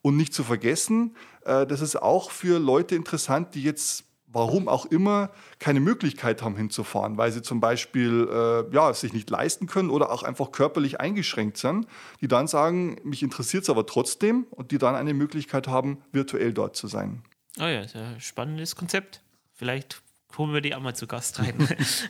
Und 0.02 0.16
nicht 0.16 0.32
zu 0.32 0.44
vergessen, 0.44 1.16
äh, 1.44 1.66
das 1.66 1.80
ist 1.80 2.00
auch 2.00 2.30
für 2.30 2.58
Leute 2.58 2.94
interessant, 2.94 3.54
die 3.54 3.62
jetzt 3.62 4.04
warum 4.32 4.68
auch 4.68 4.86
immer 4.86 5.30
keine 5.58 5.80
Möglichkeit 5.80 6.42
haben 6.42 6.56
hinzufahren, 6.56 7.18
weil 7.18 7.32
sie 7.32 7.42
zum 7.42 7.60
Beispiel 7.60 8.28
äh, 8.30 8.74
ja, 8.74 8.94
sich 8.94 9.12
nicht 9.12 9.28
leisten 9.28 9.66
können 9.66 9.90
oder 9.90 10.10
auch 10.10 10.22
einfach 10.22 10.52
körperlich 10.52 11.00
eingeschränkt 11.00 11.56
sind, 11.56 11.86
die 12.20 12.28
dann 12.28 12.46
sagen, 12.46 12.96
mich 13.02 13.22
interessiert 13.22 13.64
es 13.64 13.70
aber 13.70 13.86
trotzdem 13.86 14.46
und 14.50 14.70
die 14.70 14.78
dann 14.78 14.94
eine 14.94 15.14
Möglichkeit 15.14 15.68
haben, 15.68 16.02
virtuell 16.12 16.52
dort 16.52 16.76
zu 16.76 16.86
sein. 16.86 17.22
Oh 17.58 17.64
ja, 17.64 17.86
sehr 17.86 18.20
spannendes 18.20 18.76
Konzept. 18.76 19.20
Vielleicht 19.52 20.00
holen 20.38 20.52
wir 20.52 20.60
die 20.60 20.74
auch 20.74 20.80
mal 20.80 20.94
zu 20.94 21.06
Gast 21.06 21.40
rein. 21.40 21.68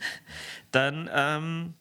dann 0.72 1.08
ähm, 1.12 1.74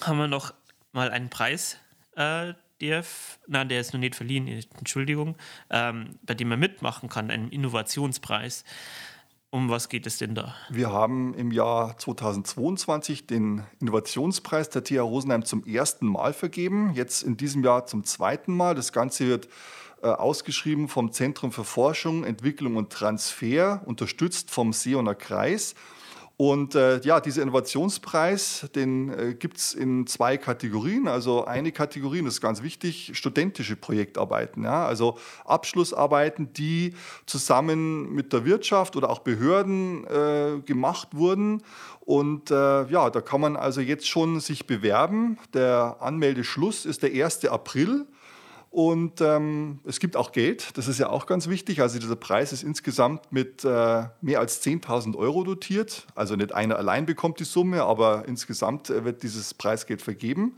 haben 0.00 0.18
wir 0.18 0.28
noch 0.28 0.54
mal 0.92 1.10
einen 1.10 1.30
Preis, 1.30 1.78
äh, 2.16 2.54
DF, 2.84 3.38
nein, 3.46 3.68
der 3.68 3.80
ist 3.80 3.92
noch 3.92 4.00
nicht 4.00 4.14
verliehen, 4.14 4.48
Entschuldigung, 4.78 5.36
ähm, 5.70 6.18
bei 6.22 6.34
dem 6.34 6.48
man 6.48 6.60
mitmachen 6.60 7.08
kann, 7.08 7.30
einen 7.30 7.48
Innovationspreis. 7.48 8.64
Um 9.50 9.70
was 9.70 9.88
geht 9.88 10.04
es 10.06 10.18
denn 10.18 10.34
da? 10.34 10.54
Wir 10.68 10.90
haben 10.90 11.32
im 11.34 11.52
Jahr 11.52 11.96
2022 11.96 13.28
den 13.28 13.62
Innovationspreis 13.80 14.68
der 14.68 14.82
TH 14.82 14.98
Rosenheim 14.98 15.44
zum 15.44 15.64
ersten 15.64 16.06
Mal 16.06 16.32
vergeben, 16.32 16.92
jetzt 16.94 17.22
in 17.22 17.36
diesem 17.36 17.62
Jahr 17.62 17.86
zum 17.86 18.02
zweiten 18.02 18.52
Mal. 18.52 18.74
Das 18.74 18.92
Ganze 18.92 19.28
wird 19.28 19.48
äh, 20.02 20.08
ausgeschrieben 20.08 20.88
vom 20.88 21.12
Zentrum 21.12 21.52
für 21.52 21.62
Forschung, 21.62 22.24
Entwicklung 22.24 22.76
und 22.76 22.92
Transfer, 22.92 23.82
unterstützt 23.86 24.50
vom 24.50 24.72
Seoner 24.72 25.14
Kreis. 25.14 25.76
Und 26.36 26.74
äh, 26.74 27.00
ja, 27.02 27.20
dieser 27.20 27.42
Innovationspreis, 27.42 28.68
den 28.74 29.08
äh, 29.10 29.34
gibt 29.34 29.58
es 29.58 29.72
in 29.72 30.08
zwei 30.08 30.36
Kategorien. 30.36 31.06
Also 31.06 31.44
eine 31.44 31.70
Kategorie, 31.70 32.22
das 32.22 32.34
ist 32.34 32.40
ganz 32.40 32.60
wichtig, 32.60 33.12
studentische 33.14 33.76
Projektarbeiten. 33.76 34.64
Ja? 34.64 34.84
Also 34.84 35.16
Abschlussarbeiten, 35.44 36.52
die 36.52 36.94
zusammen 37.26 38.12
mit 38.12 38.32
der 38.32 38.44
Wirtschaft 38.44 38.96
oder 38.96 39.10
auch 39.10 39.20
Behörden 39.20 40.04
äh, 40.08 40.60
gemacht 40.64 41.08
wurden. 41.12 41.62
Und 42.00 42.50
äh, 42.50 42.86
ja, 42.88 43.10
da 43.10 43.20
kann 43.20 43.40
man 43.40 43.56
also 43.56 43.80
jetzt 43.80 44.08
schon 44.08 44.40
sich 44.40 44.66
bewerben. 44.66 45.38
Der 45.52 45.98
Anmeldeschluss 46.00 46.84
ist 46.84 47.04
der 47.04 47.10
1. 47.24 47.44
April. 47.44 48.06
Und 48.74 49.20
ähm, 49.20 49.78
es 49.84 50.00
gibt 50.00 50.16
auch 50.16 50.32
Geld, 50.32 50.76
das 50.76 50.88
ist 50.88 50.98
ja 50.98 51.08
auch 51.08 51.26
ganz 51.26 51.48
wichtig. 51.48 51.80
Also 51.80 52.00
dieser 52.00 52.16
Preis 52.16 52.52
ist 52.52 52.64
insgesamt 52.64 53.30
mit 53.30 53.64
äh, 53.64 53.68
mehr 54.20 54.40
als 54.40 54.64
10.000 54.64 55.16
Euro 55.16 55.44
dotiert. 55.44 56.08
Also 56.16 56.34
nicht 56.34 56.52
einer 56.52 56.76
allein 56.76 57.06
bekommt 57.06 57.38
die 57.38 57.44
Summe, 57.44 57.84
aber 57.84 58.24
insgesamt 58.26 58.90
äh, 58.90 59.04
wird 59.04 59.22
dieses 59.22 59.54
Preisgeld 59.54 60.02
vergeben. 60.02 60.56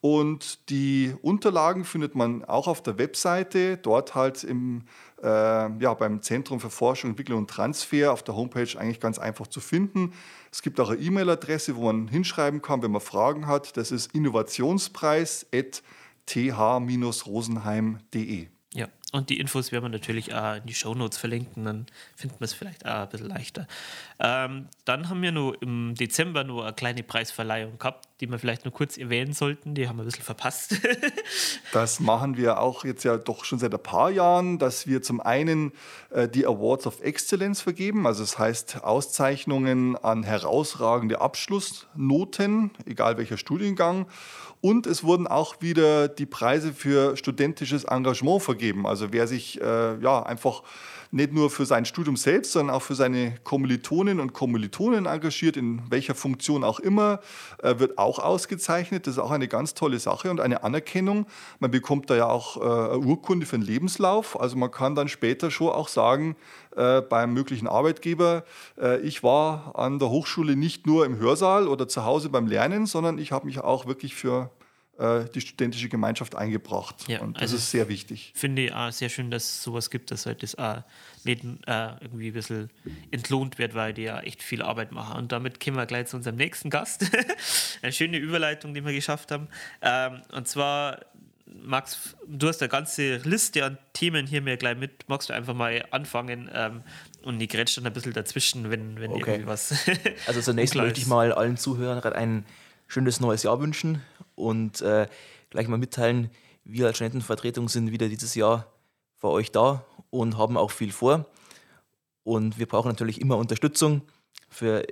Und 0.00 0.70
die 0.70 1.12
Unterlagen 1.22 1.82
findet 1.84 2.14
man 2.14 2.44
auch 2.44 2.68
auf 2.68 2.84
der 2.84 2.98
Webseite, 2.98 3.78
dort 3.78 4.14
halt 4.14 4.44
im, 4.44 4.82
äh, 5.20 5.26
ja, 5.26 5.94
beim 5.94 6.22
Zentrum 6.22 6.60
für 6.60 6.70
Forschung, 6.70 7.10
Entwicklung 7.10 7.40
und 7.40 7.50
Transfer 7.50 8.12
auf 8.12 8.22
der 8.22 8.36
Homepage 8.36 8.78
eigentlich 8.78 9.00
ganz 9.00 9.18
einfach 9.18 9.48
zu 9.48 9.58
finden. 9.58 10.12
Es 10.52 10.62
gibt 10.62 10.78
auch 10.78 10.90
eine 10.90 11.00
E-Mail-Adresse, 11.00 11.74
wo 11.74 11.86
man 11.86 12.06
hinschreiben 12.06 12.62
kann, 12.62 12.80
wenn 12.84 12.92
man 12.92 13.00
Fragen 13.00 13.48
hat. 13.48 13.76
Das 13.76 13.90
ist 13.90 14.14
innovationspreis@ 14.14 15.82
th-rosenheim.de. 16.26 18.48
Ja, 18.72 18.86
und 19.12 19.30
die 19.30 19.40
Infos 19.40 19.72
werden 19.72 19.84
wir 19.84 19.88
natürlich 19.88 20.32
auch 20.32 20.56
in 20.56 20.66
die 20.66 20.74
Shownotes 20.74 21.18
verlinken, 21.18 21.64
dann 21.64 21.86
finden 22.14 22.36
wir 22.38 22.44
es 22.44 22.54
vielleicht 22.54 22.86
auch 22.86 23.02
ein 23.02 23.08
bisschen 23.08 23.28
leichter. 23.28 23.66
Ähm, 24.20 24.68
dann 24.84 25.08
haben 25.08 25.22
wir 25.22 25.32
nur 25.32 25.60
im 25.60 25.96
Dezember 25.96 26.44
nur 26.44 26.64
eine 26.64 26.74
kleine 26.74 27.02
Preisverleihung 27.02 27.78
gehabt. 27.78 28.06
Die 28.20 28.26
wir 28.26 28.38
vielleicht 28.38 28.64
nur 28.64 28.72
kurz 28.72 28.98
erwähnen 28.98 29.32
sollten? 29.32 29.74
Die 29.74 29.88
haben 29.88 29.96
wir 29.96 30.02
ein 30.02 30.06
bisschen 30.06 30.24
verpasst. 30.24 30.80
das 31.72 32.00
machen 32.00 32.36
wir 32.36 32.60
auch 32.60 32.84
jetzt 32.84 33.04
ja 33.04 33.16
doch 33.16 33.44
schon 33.44 33.58
seit 33.58 33.72
ein 33.72 33.82
paar 33.82 34.10
Jahren, 34.10 34.58
dass 34.58 34.86
wir 34.86 35.02
zum 35.02 35.20
einen 35.20 35.72
äh, 36.10 36.28
die 36.28 36.46
Awards 36.46 36.86
of 36.86 37.00
Excellence 37.00 37.60
vergeben, 37.60 38.06
also 38.06 38.22
das 38.22 38.38
heißt 38.38 38.84
Auszeichnungen 38.84 39.96
an 39.96 40.22
herausragende 40.22 41.20
Abschlussnoten, 41.20 42.70
egal 42.86 43.16
welcher 43.16 43.38
Studiengang. 43.38 44.06
Und 44.62 44.86
es 44.86 45.02
wurden 45.04 45.26
auch 45.26 45.62
wieder 45.62 46.08
die 46.08 46.26
Preise 46.26 46.74
für 46.74 47.16
studentisches 47.16 47.84
Engagement 47.84 48.42
vergeben. 48.42 48.86
Also 48.86 49.10
wer 49.10 49.26
sich 49.26 49.58
äh, 49.60 49.98
ja 50.00 50.22
einfach 50.22 50.62
nicht 51.12 51.32
nur 51.32 51.50
für 51.50 51.64
sein 51.64 51.84
Studium 51.84 52.16
selbst, 52.16 52.52
sondern 52.52 52.76
auch 52.76 52.82
für 52.82 52.94
seine 52.94 53.34
Kommilitoninnen 53.42 54.20
und 54.20 54.32
Kommilitonen 54.32 55.06
engagiert, 55.06 55.56
in 55.56 55.82
welcher 55.90 56.14
Funktion 56.14 56.62
auch 56.62 56.78
immer, 56.78 57.20
äh, 57.62 57.78
wird 57.78 57.98
auch 57.98 58.09
ausgezeichnet. 58.18 59.06
Das 59.06 59.14
ist 59.14 59.18
auch 59.18 59.30
eine 59.30 59.48
ganz 59.48 59.74
tolle 59.74 59.98
Sache 59.98 60.30
und 60.30 60.40
eine 60.40 60.62
Anerkennung. 60.64 61.26
Man 61.58 61.70
bekommt 61.70 62.10
da 62.10 62.16
ja 62.16 62.28
auch 62.28 62.56
äh, 62.56 62.60
eine 62.60 62.98
Urkunde 62.98 63.46
für 63.46 63.58
den 63.58 63.64
Lebenslauf. 63.64 64.38
Also 64.40 64.56
man 64.56 64.70
kann 64.70 64.94
dann 64.94 65.08
später 65.08 65.50
schon 65.50 65.68
auch 65.68 65.88
sagen, 65.88 66.36
äh, 66.76 67.00
beim 67.00 67.32
möglichen 67.32 67.66
Arbeitgeber, 67.66 68.44
äh, 68.80 69.00
ich 69.00 69.22
war 69.22 69.78
an 69.78 69.98
der 69.98 70.10
Hochschule 70.10 70.56
nicht 70.56 70.86
nur 70.86 71.06
im 71.06 71.18
Hörsaal 71.18 71.68
oder 71.68 71.88
zu 71.88 72.04
Hause 72.04 72.28
beim 72.28 72.46
Lernen, 72.46 72.86
sondern 72.86 73.18
ich 73.18 73.32
habe 73.32 73.46
mich 73.46 73.60
auch 73.60 73.86
wirklich 73.86 74.14
für 74.14 74.50
äh, 75.00 75.24
die 75.34 75.40
studentische 75.40 75.88
Gemeinschaft 75.88 76.34
eingebracht. 76.34 77.08
Ja, 77.08 77.22
und 77.22 77.36
das 77.36 77.42
also 77.42 77.56
ist 77.56 77.70
sehr 77.70 77.88
wichtig. 77.88 78.32
Finde 78.36 78.66
ich 78.66 78.72
auch 78.74 78.92
sehr 78.92 79.08
schön, 79.08 79.30
dass 79.30 79.44
es 79.44 79.62
sowas 79.62 79.88
gibt, 79.88 80.10
dass 80.10 80.26
halt 80.26 80.42
das 80.42 80.56
auch 80.56 80.82
nicht 81.24 81.44
äh, 81.66 81.88
irgendwie 82.00 82.28
ein 82.28 82.32
bisschen 82.32 82.70
entlohnt 83.10 83.58
wird, 83.58 83.74
weil 83.74 83.92
die 83.92 84.02
ja 84.02 84.20
echt 84.20 84.42
viel 84.42 84.62
Arbeit 84.62 84.92
machen. 84.92 85.16
Und 85.16 85.32
damit 85.32 85.62
kommen 85.62 85.76
wir 85.76 85.86
gleich 85.86 86.06
zu 86.06 86.16
unserem 86.16 86.36
nächsten 86.36 86.70
Gast. 86.70 87.10
eine 87.82 87.92
schöne 87.92 88.18
Überleitung, 88.18 88.74
die 88.74 88.84
wir 88.84 88.92
geschafft 88.92 89.30
haben. 89.30 89.48
Ähm, 89.82 90.22
und 90.32 90.48
zwar 90.48 91.00
Max, 91.62 92.16
du 92.26 92.48
hast 92.48 92.62
eine 92.62 92.68
ganze 92.68 93.16
Liste 93.18 93.64
an 93.64 93.78
Themen 93.92 94.26
hier 94.26 94.40
mir 94.40 94.56
gleich 94.56 94.76
mit. 94.76 95.08
Magst 95.08 95.28
du 95.28 95.34
einfach 95.34 95.54
mal 95.54 95.84
anfangen 95.90 96.48
ähm, 96.52 96.82
und 97.22 97.40
ich 97.40 97.48
grätsche 97.48 97.80
dann 97.80 97.90
ein 97.90 97.92
bisschen 97.92 98.12
dazwischen, 98.12 98.70
wenn, 98.70 99.00
wenn 99.00 99.10
okay. 99.10 99.32
irgendwie 99.32 99.46
was. 99.46 99.74
also 100.26 100.40
zunächst 100.40 100.74
möchte 100.74 101.00
ich 101.00 101.06
mal 101.06 101.32
allen 101.32 101.56
Zuhörern 101.56 102.12
ein 102.12 102.44
schönes 102.86 103.20
neues 103.20 103.42
Jahr 103.42 103.60
wünschen 103.60 104.02
und 104.34 104.80
äh, 104.80 105.06
gleich 105.50 105.68
mal 105.68 105.78
mitteilen, 105.78 106.30
wir 106.64 106.86
als 106.86 106.96
Studentenvertretung 106.96 107.68
sind 107.68 107.90
wieder 107.90 108.08
dieses 108.08 108.34
Jahr 108.34 108.66
für 109.20 109.28
euch 109.28 109.52
da 109.52 109.84
und 110.10 110.36
haben 110.38 110.56
auch 110.56 110.70
viel 110.70 110.92
vor. 110.92 111.26
Und 112.24 112.58
wir 112.58 112.66
brauchen 112.66 112.88
natürlich 112.88 113.20
immer 113.20 113.36
Unterstützung 113.36 114.02
für 114.48 114.84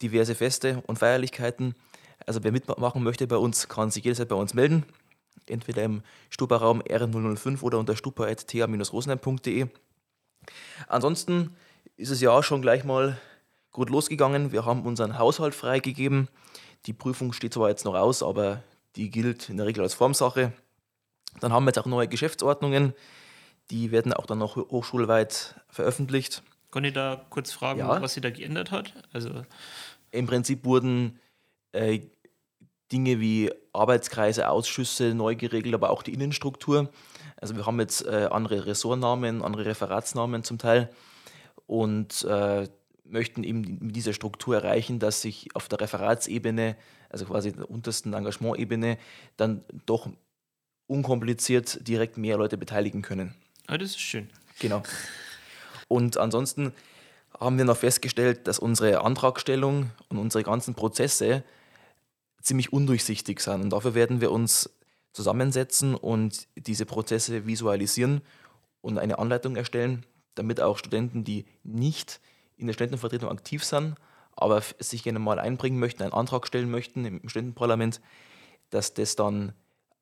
diverse 0.00 0.34
Feste 0.34 0.82
und 0.86 0.98
Feierlichkeiten. 0.98 1.74
Also 2.26 2.42
wer 2.42 2.52
mitmachen 2.52 3.02
möchte 3.02 3.26
bei 3.26 3.36
uns, 3.36 3.68
kann 3.68 3.90
sich 3.90 4.04
jederzeit 4.04 4.28
bei 4.28 4.36
uns 4.36 4.54
melden. 4.54 4.84
Entweder 5.46 5.82
im 5.82 6.02
Stupa-Raum 6.30 6.82
R005 6.82 7.62
oder 7.62 7.78
unter 7.78 7.96
stupa.ta-rosenheim.de. 7.96 9.66
Ansonsten 10.88 11.56
ist 11.96 12.10
es 12.10 12.20
ja 12.20 12.30
auch 12.30 12.42
schon 12.42 12.62
gleich 12.62 12.84
mal 12.84 13.18
gut 13.72 13.90
losgegangen. 13.90 14.52
Wir 14.52 14.64
haben 14.64 14.82
unseren 14.86 15.18
Haushalt 15.18 15.54
freigegeben. 15.54 16.28
Die 16.86 16.92
Prüfung 16.92 17.32
steht 17.32 17.54
zwar 17.54 17.68
jetzt 17.68 17.84
noch 17.84 17.94
aus, 17.94 18.22
aber 18.22 18.62
die 18.96 19.10
gilt 19.10 19.48
in 19.48 19.56
der 19.56 19.66
Regel 19.66 19.82
als 19.82 19.94
Formsache. 19.94 20.52
Dann 21.40 21.52
haben 21.52 21.64
wir 21.64 21.70
jetzt 21.70 21.78
auch 21.78 21.86
neue 21.86 22.08
Geschäftsordnungen, 22.08 22.94
die 23.70 23.90
werden 23.90 24.12
auch 24.12 24.26
dann 24.26 24.38
noch 24.38 24.56
hochschulweit 24.56 25.54
veröffentlicht. 25.68 26.42
Kann 26.70 26.84
ich 26.84 26.92
da 26.92 27.24
kurz 27.30 27.52
fragen, 27.52 27.80
ja. 27.80 28.02
was 28.02 28.14
sie 28.14 28.20
da 28.20 28.30
geändert 28.30 28.70
hat? 28.70 28.92
Also 29.12 29.30
Im 30.10 30.26
Prinzip 30.26 30.64
wurden 30.64 31.20
äh, 31.72 32.00
Dinge 32.92 33.20
wie 33.20 33.50
Arbeitskreise, 33.72 34.48
Ausschüsse 34.48 35.14
neu 35.14 35.36
geregelt, 35.36 35.74
aber 35.74 35.90
auch 35.90 36.02
die 36.02 36.12
Innenstruktur. 36.12 36.90
Also 37.36 37.56
wir 37.56 37.66
haben 37.66 37.80
jetzt 37.80 38.06
äh, 38.06 38.28
andere 38.30 38.66
Ressortnamen, 38.66 39.42
andere 39.42 39.66
Referatsnamen 39.66 40.44
zum 40.44 40.58
Teil 40.58 40.90
und 41.66 42.24
äh, 42.24 42.68
möchten 43.04 43.44
eben 43.44 43.78
mit 43.80 43.96
dieser 43.96 44.12
Struktur 44.12 44.56
erreichen, 44.56 44.98
dass 44.98 45.22
sich 45.22 45.54
auf 45.54 45.68
der 45.68 45.80
Referatsebene, 45.80 46.76
also 47.10 47.26
quasi 47.26 47.52
der 47.52 47.70
untersten 47.70 48.14
Engagementebene, 48.14 48.98
dann 49.36 49.64
doch 49.86 50.08
unkompliziert 50.86 51.86
direkt 51.86 52.16
mehr 52.16 52.36
Leute 52.36 52.56
beteiligen 52.56 53.02
können. 53.02 53.34
Ah, 53.66 53.78
das 53.78 53.90
ist 53.90 54.00
schön. 54.00 54.28
Genau. 54.58 54.82
Und 55.88 56.16
ansonsten 56.16 56.72
haben 57.38 57.58
wir 57.58 57.64
noch 57.64 57.76
festgestellt, 57.76 58.46
dass 58.46 58.58
unsere 58.58 59.02
Antragstellung 59.02 59.90
und 60.08 60.18
unsere 60.18 60.44
ganzen 60.44 60.74
Prozesse 60.74 61.42
ziemlich 62.40 62.72
undurchsichtig 62.72 63.40
sind. 63.40 63.62
Und 63.62 63.70
dafür 63.70 63.94
werden 63.94 64.20
wir 64.20 64.30
uns 64.30 64.70
zusammensetzen 65.12 65.94
und 65.94 66.46
diese 66.56 66.86
Prozesse 66.86 67.46
visualisieren 67.46 68.20
und 68.80 68.98
eine 68.98 69.18
Anleitung 69.18 69.56
erstellen, 69.56 70.04
damit 70.34 70.60
auch 70.60 70.78
Studenten, 70.78 71.24
die 71.24 71.46
nicht 71.62 72.20
in 72.56 72.66
der 72.66 72.74
Studentenvertretung 72.74 73.30
aktiv 73.30 73.64
sind, 73.64 73.94
aber 74.36 74.62
sich 74.78 75.02
gerne 75.02 75.20
mal 75.20 75.38
einbringen 75.38 75.78
möchten, 75.78 76.02
einen 76.02 76.12
Antrag 76.12 76.46
stellen 76.46 76.70
möchten 76.70 77.04
im 77.04 77.28
Studentenparlament, 77.28 78.00
dass 78.70 78.94
das 78.94 79.16
dann 79.16 79.52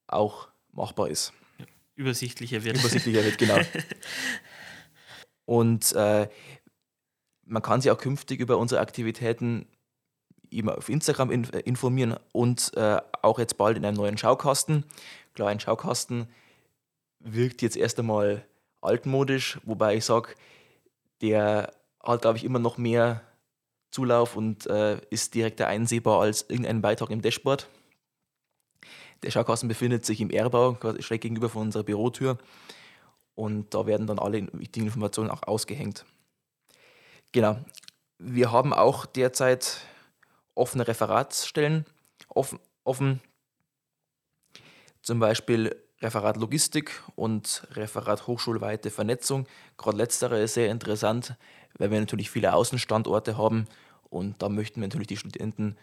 auch 0.06 0.48
machbar 0.72 1.08
ist. 1.08 1.32
Übersichtlicher 2.02 2.64
wird. 2.64 2.78
Übersichtlicher 2.78 3.24
wird, 3.24 3.38
genau. 3.38 3.58
Und 5.44 5.92
äh, 5.92 6.28
man 7.44 7.62
kann 7.62 7.80
sich 7.80 7.90
auch 7.90 7.98
künftig 7.98 8.40
über 8.40 8.58
unsere 8.58 8.80
Aktivitäten 8.80 9.66
eben 10.50 10.68
auf 10.68 10.88
Instagram 10.88 11.30
in, 11.30 11.52
äh, 11.52 11.60
informieren 11.60 12.16
und 12.32 12.72
äh, 12.76 12.98
auch 13.22 13.38
jetzt 13.38 13.56
bald 13.56 13.76
in 13.76 13.84
einem 13.84 13.96
neuen 13.96 14.18
Schaukasten. 14.18 14.84
Klar, 15.34 15.48
ein 15.48 15.60
Schaukasten 15.60 16.28
wirkt 17.20 17.62
jetzt 17.62 17.76
erst 17.76 17.98
einmal 17.98 18.44
altmodisch, 18.80 19.58
wobei 19.64 19.96
ich 19.96 20.04
sage, 20.04 20.34
der 21.20 21.72
hat, 22.02 22.22
glaube 22.22 22.38
ich, 22.38 22.44
immer 22.44 22.58
noch 22.58 22.78
mehr 22.78 23.22
Zulauf 23.90 24.36
und 24.36 24.66
äh, 24.66 24.98
ist 25.10 25.34
direkter 25.34 25.68
einsehbar 25.68 26.20
als 26.20 26.42
irgendein 26.48 26.82
Beitrag 26.82 27.10
im 27.10 27.22
Dashboard. 27.22 27.68
Der 29.22 29.30
Schaukasten 29.30 29.68
befindet 29.68 30.04
sich 30.04 30.20
im 30.20 30.30
R-Bau, 30.30 30.76
schräg 31.00 31.20
gegenüber 31.20 31.48
von 31.48 31.62
unserer 31.62 31.84
Bürotür. 31.84 32.38
Und 33.34 33.72
da 33.72 33.86
werden 33.86 34.06
dann 34.06 34.18
alle 34.18 34.48
wichtigen 34.52 34.86
Informationen 34.86 35.30
auch 35.30 35.42
ausgehängt. 35.44 36.04
Genau. 37.32 37.58
Wir 38.18 38.52
haben 38.52 38.72
auch 38.72 39.06
derzeit 39.06 39.78
offene 40.54 40.86
Referatsstellen 40.86 41.86
offen. 42.28 42.58
offen. 42.84 43.20
Zum 45.02 45.18
Beispiel 45.18 45.74
Referat 46.00 46.36
Logistik 46.36 47.02
und 47.16 47.66
Referat 47.72 48.26
Hochschulweite 48.26 48.90
Vernetzung. 48.90 49.46
Gerade 49.76 49.96
letztere 49.96 50.40
ist 50.40 50.54
sehr 50.54 50.70
interessant, 50.70 51.36
weil 51.78 51.90
wir 51.90 52.00
natürlich 52.00 52.30
viele 52.30 52.54
Außenstandorte 52.54 53.38
haben 53.38 53.66
und 54.10 54.42
da 54.42 54.48
möchten 54.48 54.80
wir 54.80 54.88
natürlich 54.88 55.08
die 55.08 55.16
Studenten 55.16 55.76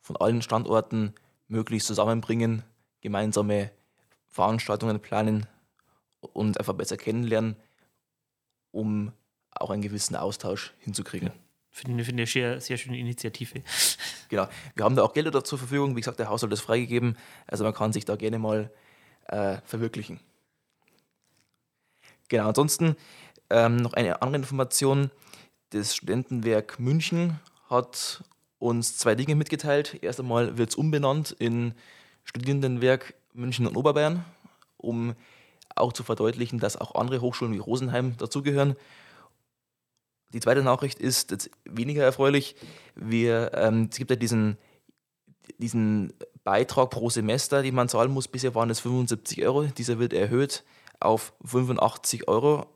von 0.00 0.16
allen 0.16 0.40
Standorten 0.40 1.14
möglichst 1.48 1.88
zusammenbringen, 1.88 2.62
gemeinsame 3.06 3.70
Veranstaltungen 4.26 4.98
planen 4.98 5.46
und 6.20 6.58
einfach 6.58 6.74
besser 6.74 6.96
kennenlernen, 6.96 7.54
um 8.72 9.12
auch 9.52 9.70
einen 9.70 9.80
gewissen 9.80 10.16
Austausch 10.16 10.74
hinzukriegen. 10.80 11.30
Finde 11.70 12.04
find 12.04 12.18
ich 12.18 12.36
eine 12.36 12.60
sehr 12.60 12.76
schöne 12.76 12.98
Initiative. 12.98 13.62
Genau. 14.28 14.48
Wir 14.74 14.84
haben 14.84 14.96
da 14.96 15.04
auch 15.04 15.12
Gelder 15.12 15.44
zur 15.44 15.56
Verfügung. 15.56 15.94
Wie 15.94 16.00
gesagt, 16.00 16.18
der 16.18 16.28
Haushalt 16.28 16.52
ist 16.52 16.62
freigegeben. 16.62 17.16
Also 17.46 17.62
man 17.62 17.72
kann 17.72 17.92
sich 17.92 18.04
da 18.04 18.16
gerne 18.16 18.40
mal 18.40 18.72
äh, 19.28 19.58
verwirklichen. 19.64 20.18
Genau, 22.26 22.48
ansonsten 22.48 22.96
ähm, 23.50 23.76
noch 23.76 23.92
eine 23.92 24.20
andere 24.22 24.42
Information. 24.42 25.12
Das 25.70 25.94
Studentenwerk 25.94 26.80
München 26.80 27.38
hat 27.70 28.24
uns 28.58 28.98
zwei 28.98 29.14
Dinge 29.14 29.36
mitgeteilt. 29.36 29.96
Erst 30.02 30.18
einmal 30.18 30.58
wird 30.58 30.70
es 30.70 30.74
umbenannt 30.74 31.30
in 31.30 31.74
Studierendenwerk 32.26 33.14
München 33.32 33.66
und 33.66 33.76
Oberbayern, 33.76 34.24
um 34.76 35.14
auch 35.74 35.92
zu 35.92 36.02
verdeutlichen, 36.02 36.58
dass 36.58 36.76
auch 36.76 36.94
andere 36.94 37.20
Hochschulen 37.20 37.54
wie 37.54 37.58
Rosenheim 37.58 38.16
dazugehören. 38.16 38.76
Die 40.32 40.40
zweite 40.40 40.62
Nachricht 40.62 40.98
ist 40.98 41.30
jetzt 41.30 41.50
weniger 41.64 42.02
erfreulich. 42.04 42.56
Wir, 42.94 43.52
ähm, 43.54 43.88
es 43.90 43.96
gibt 43.96 44.10
ja 44.10 44.16
diesen, 44.16 44.58
diesen 45.58 46.12
Beitrag 46.44 46.90
pro 46.90 47.10
Semester, 47.10 47.62
den 47.62 47.74
man 47.74 47.88
zahlen 47.88 48.12
muss. 48.12 48.28
Bisher 48.28 48.54
waren 48.54 48.70
es 48.70 48.80
75 48.80 49.42
Euro. 49.44 49.64
Dieser 49.64 49.98
wird 49.98 50.12
erhöht 50.12 50.64
auf 51.00 51.32
85 51.44 52.28
Euro 52.28 52.66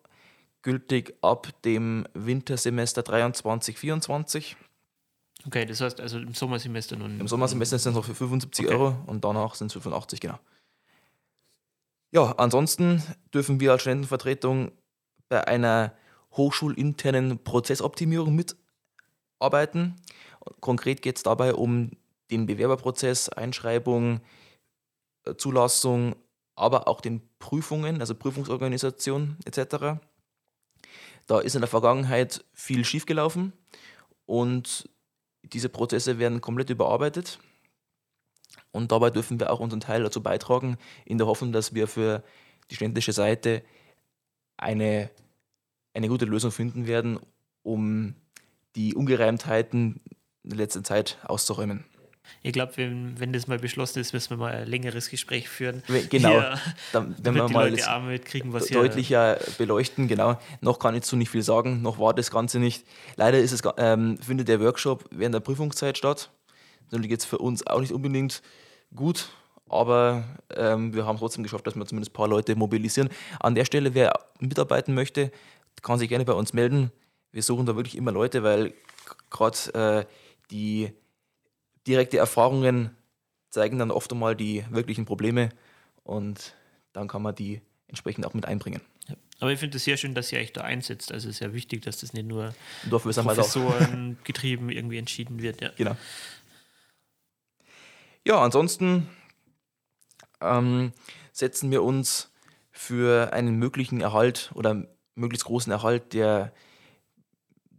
gültig 0.63 1.15
ab 1.23 1.49
dem 1.65 2.07
Wintersemester 2.15 3.03
23, 3.03 3.79
24. 3.79 4.57
Okay, 5.47 5.65
das 5.65 5.81
heißt 5.81 6.01
also 6.01 6.19
im 6.19 6.35
Sommersemester 6.35 6.97
nun. 6.97 7.19
Im 7.19 7.29
Sommersemester 7.29 7.79
sind 7.79 7.93
es 7.93 7.97
noch 7.97 8.05
für 8.05 8.15
75 8.15 8.67
okay. 8.67 8.75
Euro 8.75 8.97
und 9.07 9.25
danach 9.25 9.55
sind 9.55 9.69
es 9.69 9.73
85, 9.73 10.21
genau. 10.21 10.39
Ja, 12.13 12.33
ansonsten 12.39 13.03
dürfen 13.33 13.61
wir 13.61 13.73
als 13.73 13.83
Studentenvertretung 13.83 14.73
bei 15.29 15.47
einer 15.47 15.95
hochschulinternen 16.33 17.43
Prozessoptimierung 17.43 18.35
mitarbeiten. 18.35 19.97
Konkret 20.61 21.03
geht 21.03 21.17
es 21.17 21.23
dabei 21.23 21.55
um 21.55 21.93
den 22.31 22.47
Bewerberprozess, 22.47 23.29
Einschreibung, 23.29 24.21
äh, 25.25 25.35
Zulassung, 25.37 26.17
aber 26.55 26.89
auch 26.89 27.01
den 27.01 27.23
Prüfungen, 27.39 28.01
also 28.01 28.15
Prüfungsorganisation 28.15 29.37
etc. 29.45 30.01
Da 31.27 31.41
ist 31.41 31.55
in 31.55 31.61
der 31.61 31.69
Vergangenheit 31.69 32.45
viel 32.53 32.85
schiefgelaufen 32.85 33.53
und 34.27 34.89
diese 35.53 35.69
Prozesse 35.69 36.19
werden 36.19 36.41
komplett 36.41 36.71
überarbeitet. 36.71 37.39
Und 38.73 38.93
dabei 38.93 39.11
dürfen 39.11 39.41
wir 39.41 39.53
auch 39.53 39.61
unseren 39.61 39.81
Teil 39.81 40.03
dazu 40.03 40.23
beitragen, 40.23 40.77
in 41.05 41.19
der 41.19 41.27
Hoffnung, 41.27 41.53
dass 41.53 41.75
wir 41.75 41.89
für 41.89 42.23
die 42.71 42.77
ständische 42.77 43.13
Seite 43.13 43.63
eine, 44.57 45.11
eine 45.95 46.09
gute 46.09 46.25
Lösung 46.25 46.51
finden 46.51 46.87
werden, 46.87 47.19
um 47.63 48.15
die 48.77 48.95
Ungereimtheiten 48.95 50.01
in 50.43 50.51
der 50.51 50.59
letzten 50.59 50.85
Zeit 50.85 51.19
auszuräumen. 51.25 51.85
Ich 52.43 52.53
glaube, 52.53 52.73
wenn, 52.77 53.19
wenn 53.19 53.33
das 53.33 53.47
mal 53.47 53.59
beschlossen 53.59 53.99
ist, 53.99 54.13
müssen 54.13 54.31
wir 54.31 54.37
mal 54.37 54.53
ein 54.53 54.69
längeres 54.69 55.11
Gespräch 55.11 55.49
führen. 55.49 55.83
Genau, 56.09 56.31
hier, 56.31 56.61
dann, 56.93 57.15
wenn 57.23 57.35
wir 57.35 57.49
mal 57.49 57.71
mitkriegen, 58.03 58.53
was 58.53 58.69
deutlicher 58.69 59.39
hier 59.39 59.55
beleuchten. 59.59 60.09
Genau, 60.09 60.39
noch 60.61 60.79
kann 60.79 60.95
ich 60.95 61.03
zu 61.03 61.17
nicht 61.17 61.31
viel 61.31 61.43
sagen, 61.43 61.83
noch 61.83 61.99
war 61.99 62.15
das 62.15 62.31
Ganze 62.31 62.59
nicht. 62.59 62.87
Leider 63.17 63.39
ist 63.39 63.53
es, 63.53 63.63
ähm, 63.77 64.19
findet 64.19 64.49
der 64.49 64.61
Workshop 64.61 65.05
während 65.11 65.35
der 65.35 65.41
Prüfungszeit 65.41 65.99
statt. 65.99 66.31
Natürlich 66.91 67.11
jetzt 67.11 67.25
für 67.25 67.39
uns 67.39 67.67
auch 67.67 67.81
nicht 67.81 67.93
unbedingt 67.93 68.43
gut, 68.95 69.29
aber 69.69 70.25
ähm, 70.57 70.95
wir 70.95 71.07
haben 71.07 71.19
trotzdem 71.19 71.43
geschafft, 71.43 71.67
dass 71.67 71.77
wir 71.77 71.87
zumindest 71.87 72.13
ein 72.13 72.15
paar 72.15 72.29
Leute 72.29 72.57
mobilisieren. 72.57 73.11
An 73.39 73.55
der 73.55 73.65
Stelle, 73.65 73.95
wer 73.95 74.13
mitarbeiten 74.41 74.95
möchte, 74.95 75.31
kann 75.83 75.99
sich 75.99 76.09
gerne 76.09 76.25
bei 76.25 76.33
uns 76.33 76.53
melden. 76.53 76.91
Wir 77.33 77.43
suchen 77.43 77.67
da 77.67 77.77
wirklich 77.77 77.97
immer 77.97 78.13
Leute, 78.13 78.43
weil 78.43 78.73
gerade 79.31 79.59
äh, 79.75 80.05
die 80.51 80.93
direkte 81.87 82.19
Erfahrungen 82.19 82.97
zeigen 83.51 83.79
dann 83.79 83.91
oft 83.91 84.13
einmal 84.13 84.37
die 84.37 84.65
wirklichen 84.71 85.05
Probleme 85.05 85.51
und 86.03 86.55
dann 86.93 87.09
kann 87.09 87.23
man 87.23 87.35
die 87.35 87.61
entsprechend 87.89 88.27
auch 88.27 88.35
mit 88.35 88.47
einbringen. 88.47 88.81
Ja. 89.09 89.17
Aber 89.41 89.53
ich 89.53 89.59
finde 89.59 89.79
es 89.79 89.85
sehr 89.85 89.97
schön, 89.97 90.15
dass 90.15 90.33
ihr 90.33 90.39
euch 90.39 90.53
da 90.53 90.63
einsetzt. 90.63 91.13
Also 91.13 91.29
es 91.29 91.37
ist 91.37 91.39
sehr 91.39 91.53
wichtig, 91.55 91.83
dass 91.83 92.01
das 92.01 92.13
nicht 92.13 92.27
nur 92.27 92.55
Professoren 92.89 94.19
getrieben 94.25 94.71
irgendwie 94.71 94.99
entschieden 94.99 95.43
wird. 95.43 95.61
Ja. 95.61 95.71
Genau. 95.77 95.97
Ja, 98.27 98.43
ansonsten 98.43 99.09
ähm, 100.41 100.93
setzen 101.33 101.71
wir 101.71 101.83
uns 101.83 102.31
für 102.71 103.33
einen 103.33 103.57
möglichen 103.57 104.01
Erhalt 104.01 104.51
oder 104.55 104.87
möglichst 105.15 105.47
großen 105.47 105.73
Erhalt 105.73 106.13
der, 106.13 106.53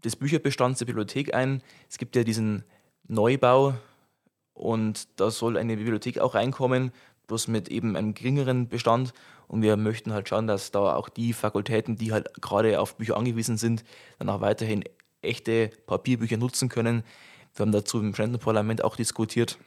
des 0.04 0.16
Bücherbestands 0.16 0.80
der 0.80 0.86
Bibliothek 0.86 1.34
ein. 1.34 1.62
Es 1.90 1.98
gibt 1.98 2.16
ja 2.16 2.24
diesen 2.24 2.64
Neubau 3.08 3.76
und 4.54 5.08
da 5.20 5.32
soll 5.32 5.58
eine 5.58 5.78
Bibliothek 5.78 6.20
auch 6.20 6.36
reinkommen, 6.36 6.92
bloß 7.28 7.48
mit 7.48 7.70
eben 7.70 7.96
einem 7.96 8.14
geringeren 8.14 8.68
Bestand. 8.68 9.14
Und 9.48 9.62
wir 9.62 9.76
möchten 9.78 10.14
halt 10.14 10.30
schauen, 10.30 10.48
dass 10.48 10.72
da 10.72 10.96
auch 10.96 11.10
die 11.10 11.34
Fakultäten, 11.34 11.98
die 11.98 12.12
halt 12.12 12.42
gerade 12.42 12.80
auf 12.80 12.96
Bücher 12.96 13.18
angewiesen 13.18 13.58
sind, 13.58 13.84
dann 14.20 14.30
auch 14.30 14.42
weiterhin 14.42 14.84
echte 15.22 15.70
Papierbücher 15.86 16.38
nutzen 16.38 16.70
können. 16.70 17.04
Wir 17.56 17.64
haben 17.64 17.72
dazu 17.72 18.00
im 18.00 18.14
Parlament 18.14 18.84
auch 18.84 18.96
diskutiert. 18.96 19.58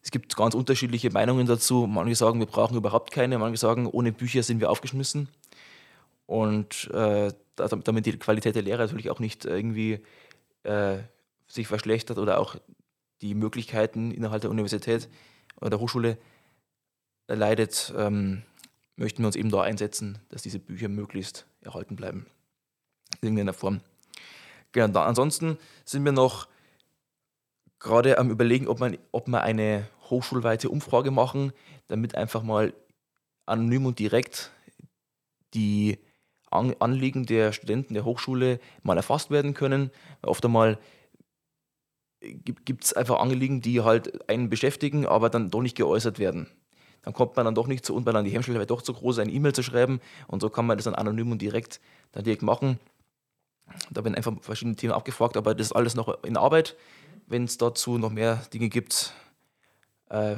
Es 0.00 0.10
gibt 0.10 0.36
ganz 0.36 0.54
unterschiedliche 0.54 1.10
Meinungen 1.10 1.46
dazu. 1.46 1.86
Manche 1.86 2.14
sagen, 2.14 2.38
wir 2.38 2.46
brauchen 2.46 2.76
überhaupt 2.76 3.10
keine, 3.10 3.38
manche 3.38 3.58
sagen, 3.58 3.86
ohne 3.86 4.12
Bücher 4.12 4.42
sind 4.42 4.60
wir 4.60 4.70
aufgeschmissen. 4.70 5.28
Und 6.24 6.90
äh, 6.92 7.32
damit 7.56 8.06
die 8.06 8.18
Qualität 8.18 8.54
der 8.54 8.62
Lehre 8.62 8.82
natürlich 8.82 9.10
auch 9.10 9.18
nicht 9.18 9.44
irgendwie 9.44 10.00
äh, 10.62 10.98
sich 11.46 11.66
verschlechtert 11.66 12.18
oder 12.18 12.40
auch 12.40 12.56
die 13.20 13.34
Möglichkeiten 13.34 14.10
innerhalb 14.10 14.42
der 14.42 14.50
Universität 14.50 15.08
oder 15.60 15.70
der 15.70 15.80
Hochschule 15.80 16.18
leidet, 17.28 17.92
ähm, 17.96 18.42
möchten 18.96 19.22
wir 19.22 19.26
uns 19.26 19.36
eben 19.36 19.50
da 19.50 19.62
einsetzen, 19.62 20.18
dass 20.28 20.42
diese 20.42 20.58
Bücher 20.58 20.88
möglichst 20.88 21.46
erhalten 21.60 21.96
bleiben. 21.96 22.26
In 23.20 23.28
irgendeiner 23.28 23.52
Form. 23.52 23.80
Genau, 24.72 24.88
da, 24.88 25.04
ansonsten 25.04 25.58
sind 25.84 26.04
wir 26.04 26.12
noch 26.12 26.48
gerade 27.78 28.18
am 28.18 28.30
Überlegen, 28.30 28.68
ob 28.68 28.80
man, 28.80 28.98
ob 29.12 29.28
man 29.28 29.40
eine 29.40 29.88
hochschulweite 30.10 30.68
Umfrage 30.68 31.10
machen, 31.10 31.52
damit 31.86 32.14
einfach 32.14 32.42
mal 32.42 32.74
anonym 33.46 33.86
und 33.86 33.98
direkt 33.98 34.50
die 35.54 35.98
Anliegen 36.50 37.26
der 37.26 37.52
Studenten 37.52 37.94
der 37.94 38.04
Hochschule 38.04 38.58
mal 38.82 38.96
erfasst 38.96 39.30
werden 39.30 39.54
können. 39.54 39.90
Oft 40.22 40.44
einmal 40.44 40.78
gibt 42.20 42.84
es 42.84 42.92
einfach 42.92 43.20
Anliegen, 43.20 43.60
die 43.60 43.82
halt 43.82 44.28
einen 44.28 44.50
beschäftigen, 44.50 45.06
aber 45.06 45.30
dann 45.30 45.50
doch 45.50 45.62
nicht 45.62 45.76
geäußert 45.76 46.18
werden. 46.18 46.48
Dann 47.02 47.14
kommt 47.14 47.36
man 47.36 47.44
dann 47.44 47.54
doch 47.54 47.66
nicht 47.66 47.86
zu 47.86 47.94
uns, 47.94 48.06
weil 48.06 48.12
dann 48.12 48.24
die 48.24 48.32
Hemmschwelle 48.32 48.66
doch 48.66 48.82
zu 48.82 48.92
groß 48.92 49.20
eine 49.20 49.32
E-Mail 49.32 49.52
zu 49.52 49.62
schreiben 49.62 50.00
und 50.26 50.40
so 50.40 50.50
kann 50.50 50.66
man 50.66 50.76
das 50.76 50.84
dann 50.84 50.94
anonym 50.94 51.30
und 51.32 51.40
direkt 51.40 51.80
dann 52.12 52.24
direkt 52.24 52.42
machen. 52.42 52.78
Da 53.90 54.02
werden 54.02 54.14
einfach 54.14 54.32
verschiedene 54.40 54.76
Themen 54.76 54.92
abgefragt, 54.92 55.36
aber 55.36 55.54
das 55.54 55.68
ist 55.68 55.72
alles 55.72 55.94
noch 55.94 56.24
in 56.24 56.36
Arbeit. 56.36 56.76
Wenn 57.26 57.44
es 57.44 57.58
dazu 57.58 57.98
noch 57.98 58.10
mehr 58.10 58.36
Dinge 58.52 58.68
gibt, 58.68 59.12
äh, 60.08 60.36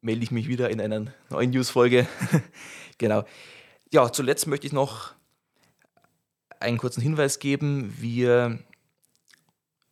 melde 0.00 0.22
ich 0.22 0.30
mich 0.30 0.48
wieder 0.48 0.70
in 0.70 0.80
einer 0.80 1.12
neuen 1.30 1.50
News-Folge. 1.50 2.06
genau. 2.98 3.24
Ja, 3.92 4.10
zuletzt 4.10 4.46
möchte 4.46 4.66
ich 4.66 4.72
noch 4.72 5.12
einen 6.60 6.78
kurzen 6.78 7.02
Hinweis 7.02 7.38
geben. 7.38 7.94
Wir 7.98 8.58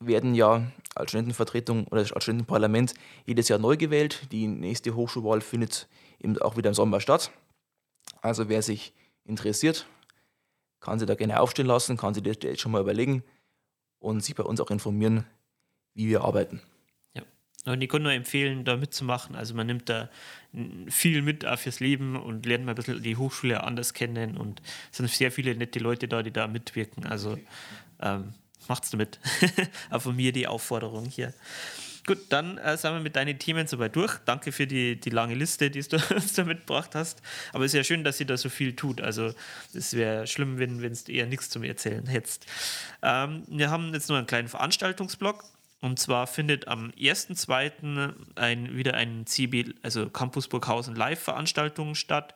werden 0.00 0.34
ja 0.34 0.66
als 0.94 1.10
Studentenvertretung 1.10 1.86
oder 1.88 2.00
als 2.00 2.08
Studentenparlament 2.08 2.94
jedes 3.26 3.48
Jahr 3.48 3.58
neu 3.58 3.76
gewählt. 3.76 4.32
Die 4.32 4.48
nächste 4.48 4.94
Hochschulwahl 4.94 5.40
findet 5.40 5.88
eben 6.18 6.38
auch 6.38 6.56
wieder 6.56 6.70
im 6.70 6.74
Sommer 6.74 7.00
statt. 7.00 7.30
Also 8.22 8.48
wer 8.48 8.62
sich 8.62 8.92
interessiert, 9.24 9.86
kann 10.80 10.98
sich 10.98 11.06
da 11.06 11.14
gerne 11.14 11.40
aufstehen 11.40 11.66
lassen, 11.66 11.96
kann 11.96 12.14
sich 12.14 12.22
das 12.22 12.38
jetzt 12.42 12.60
schon 12.60 12.72
mal 12.72 12.80
überlegen 12.80 13.22
und 13.98 14.24
sich 14.24 14.34
bei 14.34 14.42
uns 14.42 14.60
auch 14.60 14.70
informieren, 14.70 15.24
wie 15.94 16.08
wir 16.08 16.22
arbeiten. 16.22 16.60
Ja, 17.14 17.22
und 17.66 17.82
ich 17.82 17.88
kann 17.88 18.02
nur 18.02 18.12
empfehlen, 18.12 18.64
da 18.64 18.76
mitzumachen. 18.76 19.36
Also 19.36 19.54
man 19.54 19.66
nimmt 19.66 19.88
da 19.88 20.08
viel 20.88 21.22
mit 21.22 21.44
fürs 21.56 21.80
Leben 21.80 22.16
und 22.16 22.46
lernt 22.46 22.64
mal 22.64 22.72
ein 22.72 22.76
bisschen 22.76 23.02
die 23.02 23.16
Hochschule 23.16 23.62
anders 23.62 23.92
kennen 23.92 24.38
und 24.38 24.62
es 24.90 24.96
sind 24.96 25.10
sehr 25.10 25.30
viele 25.30 25.54
nette 25.54 25.78
Leute 25.78 26.08
da, 26.08 26.22
die 26.22 26.32
da 26.32 26.48
mitwirken. 26.48 27.06
Also 27.06 27.38
ähm, 28.00 28.34
macht's 28.68 28.90
damit. 28.90 29.18
Auch 29.90 30.02
von 30.02 30.16
mir 30.16 30.32
die 30.32 30.46
Aufforderung 30.46 31.06
hier. 31.06 31.32
Gut, 32.06 32.18
dann 32.30 32.58
äh, 32.58 32.76
sind 32.76 32.92
wir 32.92 33.00
mit 33.00 33.16
deinen 33.16 33.38
Themen 33.38 33.66
soweit 33.66 33.94
durch. 33.94 34.16
Danke 34.24 34.52
für 34.52 34.66
die, 34.66 34.98
die 34.98 35.10
lange 35.10 35.34
Liste, 35.34 35.70
die 35.70 35.80
du 35.80 35.96
uns 36.14 36.32
da 36.32 36.44
mitgebracht 36.44 36.94
hast. 36.94 37.22
Aber 37.52 37.64
es 37.64 37.72
ist 37.72 37.76
ja 37.76 37.84
schön, 37.84 38.04
dass 38.04 38.18
sie 38.18 38.26
da 38.26 38.36
so 38.36 38.48
viel 38.48 38.74
tut. 38.74 39.00
Also 39.00 39.32
es 39.74 39.94
wäre 39.94 40.26
schlimm, 40.26 40.58
wenn 40.58 40.78
du 40.78 41.12
eher 41.12 41.26
nichts 41.26 41.50
zum 41.50 41.62
Erzählen 41.62 42.06
hättest. 42.06 42.46
Ähm, 43.02 43.44
wir 43.48 43.70
haben 43.70 43.92
jetzt 43.92 44.08
nur 44.08 44.18
einen 44.18 44.26
kleinen 44.26 44.48
Veranstaltungsblock. 44.48 45.44
Und 45.82 45.98
zwar 45.98 46.26
findet 46.26 46.68
am 46.68 46.90
1.2. 46.90 48.12
Ein, 48.34 48.76
wieder 48.76 48.94
ein 48.94 49.26
CB, 49.26 49.74
also 49.82 50.10
Campus 50.10 50.48
Burghausen 50.48 50.94
Live-Veranstaltung 50.94 51.94
statt. 51.94 52.34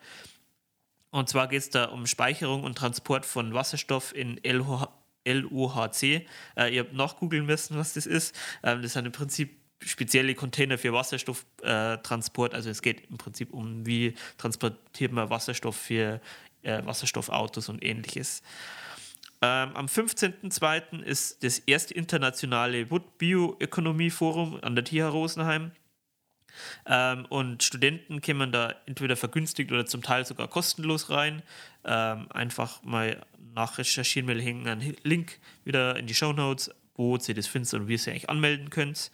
Und 1.10 1.28
zwar 1.28 1.48
geht 1.48 1.60
es 1.60 1.70
da 1.70 1.86
um 1.86 2.06
Speicherung 2.06 2.64
und 2.64 2.76
Transport 2.78 3.26
von 3.26 3.54
Wasserstoff 3.54 4.14
in 4.14 4.40
LH 4.42 4.88
LOHC. 5.24 6.26
Äh, 6.56 6.74
ihr 6.74 6.80
habt 6.80 6.92
nachgoogeln 6.92 7.46
müssen, 7.46 7.76
was 7.76 7.94
das 7.94 8.06
ist. 8.06 8.34
Ähm, 8.62 8.82
das 8.82 8.92
sind 8.92 9.06
im 9.06 9.12
Prinzip 9.12 9.56
spezielle 9.82 10.34
Container 10.34 10.78
für 10.78 10.92
Wasserstofftransport. 10.92 12.52
Äh, 12.52 12.56
also 12.56 12.70
es 12.70 12.82
geht 12.82 13.08
im 13.10 13.18
Prinzip 13.18 13.52
um, 13.52 13.86
wie 13.86 14.14
transportiert 14.38 15.12
man 15.12 15.30
Wasserstoff 15.30 15.76
für 15.76 16.20
äh, 16.62 16.84
Wasserstoffautos 16.84 17.68
und 17.68 17.84
ähnliches. 17.84 18.42
Ähm, 19.42 19.76
am 19.76 19.86
15.02. 19.86 21.02
ist 21.02 21.44
das 21.44 21.58
erste 21.58 21.92
internationale 21.94 22.90
Wood 22.90 23.18
Bioökonomie 23.18 24.10
Forum 24.10 24.58
an 24.62 24.74
der 24.74 24.84
TH 24.84 25.12
Rosenheim. 25.12 25.72
Ähm, 26.86 27.26
und 27.26 27.62
Studenten 27.62 28.20
kämen 28.20 28.52
da 28.52 28.74
entweder 28.86 29.16
vergünstigt 29.16 29.72
oder 29.72 29.86
zum 29.86 30.02
Teil 30.02 30.24
sogar 30.24 30.48
kostenlos 30.48 31.10
rein. 31.10 31.42
Ähm, 31.84 32.30
einfach 32.30 32.82
mal 32.82 33.24
nachrecherchieren, 33.54 34.28
wir 34.28 34.40
hängen 34.40 34.66
einen 34.66 34.96
Link 35.02 35.38
wieder 35.64 35.96
in 35.96 36.06
die 36.06 36.14
Show 36.14 36.32
Notes, 36.32 36.70
wo 36.94 37.16
ihr 37.16 37.34
das 37.34 37.46
findet 37.46 37.74
und 37.74 37.88
wie 37.88 37.92
ihr 37.92 37.96
es 37.96 38.08
eigentlich 38.08 38.30
anmelden 38.30 38.70
könnt. 38.70 39.10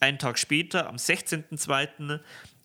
Einen 0.00 0.18
Tag 0.18 0.38
später, 0.38 0.88
am 0.88 0.96
16.02., 0.96 2.20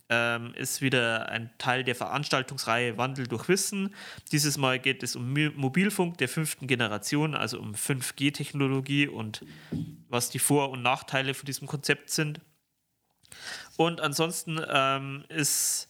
ähm, 0.09 0.53
ist 0.55 0.81
wieder 0.81 1.29
ein 1.29 1.49
Teil 1.57 1.83
der 1.83 1.95
Veranstaltungsreihe 1.95 2.97
Wandel 2.97 3.27
durch 3.27 3.49
Wissen. 3.49 3.93
Dieses 4.31 4.57
Mal 4.57 4.79
geht 4.79 5.03
es 5.03 5.15
um 5.15 5.33
Mobilfunk 5.55 6.17
der 6.17 6.29
fünften 6.29 6.67
Generation, 6.67 7.35
also 7.35 7.59
um 7.59 7.73
5G-Technologie 7.73 9.07
und 9.07 9.43
was 10.07 10.29
die 10.29 10.39
Vor- 10.39 10.69
und 10.69 10.81
Nachteile 10.81 11.33
von 11.33 11.45
diesem 11.45 11.67
Konzept 11.67 12.09
sind. 12.09 12.39
Und 13.77 14.01
ansonsten 14.01 14.59
ähm, 14.69 15.23
ist 15.29 15.87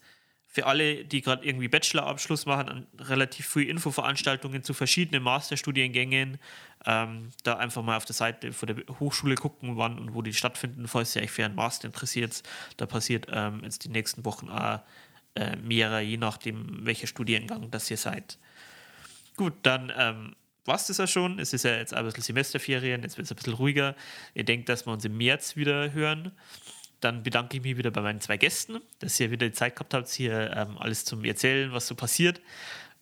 für 0.57 0.65
alle, 0.65 1.05
die 1.05 1.21
gerade 1.21 1.45
irgendwie 1.45 1.67
Bachelorabschluss 1.67 2.45
machen, 2.45 2.87
relativ 2.99 3.47
viele 3.47 3.67
Infoveranstaltungen 3.67 4.63
zu 4.63 4.73
verschiedenen 4.73 5.21
Masterstudiengängen. 5.23 6.39
Ähm, 6.85 7.29
da 7.43 7.57
einfach 7.57 7.83
mal 7.83 7.97
auf 7.97 8.05
der 8.05 8.15
Seite 8.15 8.51
von 8.53 8.67
der 8.67 8.99
Hochschule 8.99 9.35
gucken, 9.35 9.77
wann 9.77 9.99
und 9.99 10.13
wo 10.13 10.21
die 10.21 10.33
stattfinden, 10.33 10.87
falls 10.87 11.15
ihr 11.15 11.21
euch 11.21 11.31
für 11.31 11.45
einen 11.45 11.55
Master 11.55 11.85
interessiert. 11.87 12.43
Da 12.77 12.85
passiert 12.85 13.27
ähm, 13.31 13.61
jetzt 13.63 13.83
die 13.83 13.89
nächsten 13.89 14.25
Wochen 14.25 14.49
auch 14.49 14.79
äh, 15.35 15.55
mehrere, 15.57 16.01
je 16.01 16.17
nachdem, 16.17 16.85
welcher 16.85 17.07
Studiengang 17.07 17.69
das 17.69 17.91
ihr 17.91 17.97
seid. 17.97 18.39
Gut, 19.35 19.53
dann 19.61 19.93
ähm, 19.95 20.35
war 20.65 20.75
es 20.75 20.87
das 20.87 20.97
ja 20.97 21.05
schon. 21.05 21.37
Es 21.37 21.53
ist 21.53 21.63
ja 21.63 21.77
jetzt 21.77 21.93
ein 21.93 22.03
bisschen 22.03 22.23
Semesterferien, 22.23 23.03
jetzt 23.03 23.17
wird 23.17 23.25
es 23.25 23.31
ein 23.31 23.35
bisschen 23.35 23.53
ruhiger. 23.53 23.95
Ihr 24.33 24.43
denkt, 24.43 24.69
dass 24.69 24.87
wir 24.87 24.93
uns 24.93 25.05
im 25.05 25.15
März 25.17 25.55
wieder 25.55 25.93
hören. 25.93 26.31
Dann 26.99 27.23
bedanke 27.23 27.57
ich 27.57 27.63
mich 27.63 27.77
wieder 27.77 27.91
bei 27.91 28.01
meinen 28.01 28.21
zwei 28.21 28.37
Gästen, 28.37 28.81
dass 28.99 29.19
ihr 29.19 29.31
wieder 29.31 29.47
die 29.47 29.53
Zeit 29.53 29.75
gehabt 29.75 29.93
habt, 29.93 30.09
hier 30.09 30.51
ähm, 30.55 30.77
alles 30.77 31.05
zum 31.05 31.23
Erzählen, 31.23 31.71
was 31.71 31.87
so 31.87 31.95
passiert. 31.95 32.41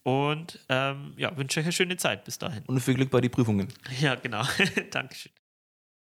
Und 0.03 0.59
ähm, 0.69 1.13
ja, 1.17 1.35
wünsche 1.35 1.59
euch 1.59 1.65
eine 1.65 1.73
schöne 1.73 1.97
Zeit 1.97 2.25
bis 2.25 2.37
dahin. 2.37 2.63
Und 2.67 2.79
viel 2.79 2.93
Glück 2.93 3.09
bei 3.09 3.21
den 3.21 3.31
Prüfungen. 3.31 3.69
Ja, 3.99 4.15
genau. 4.15 4.43
Dankeschön. 4.91 5.31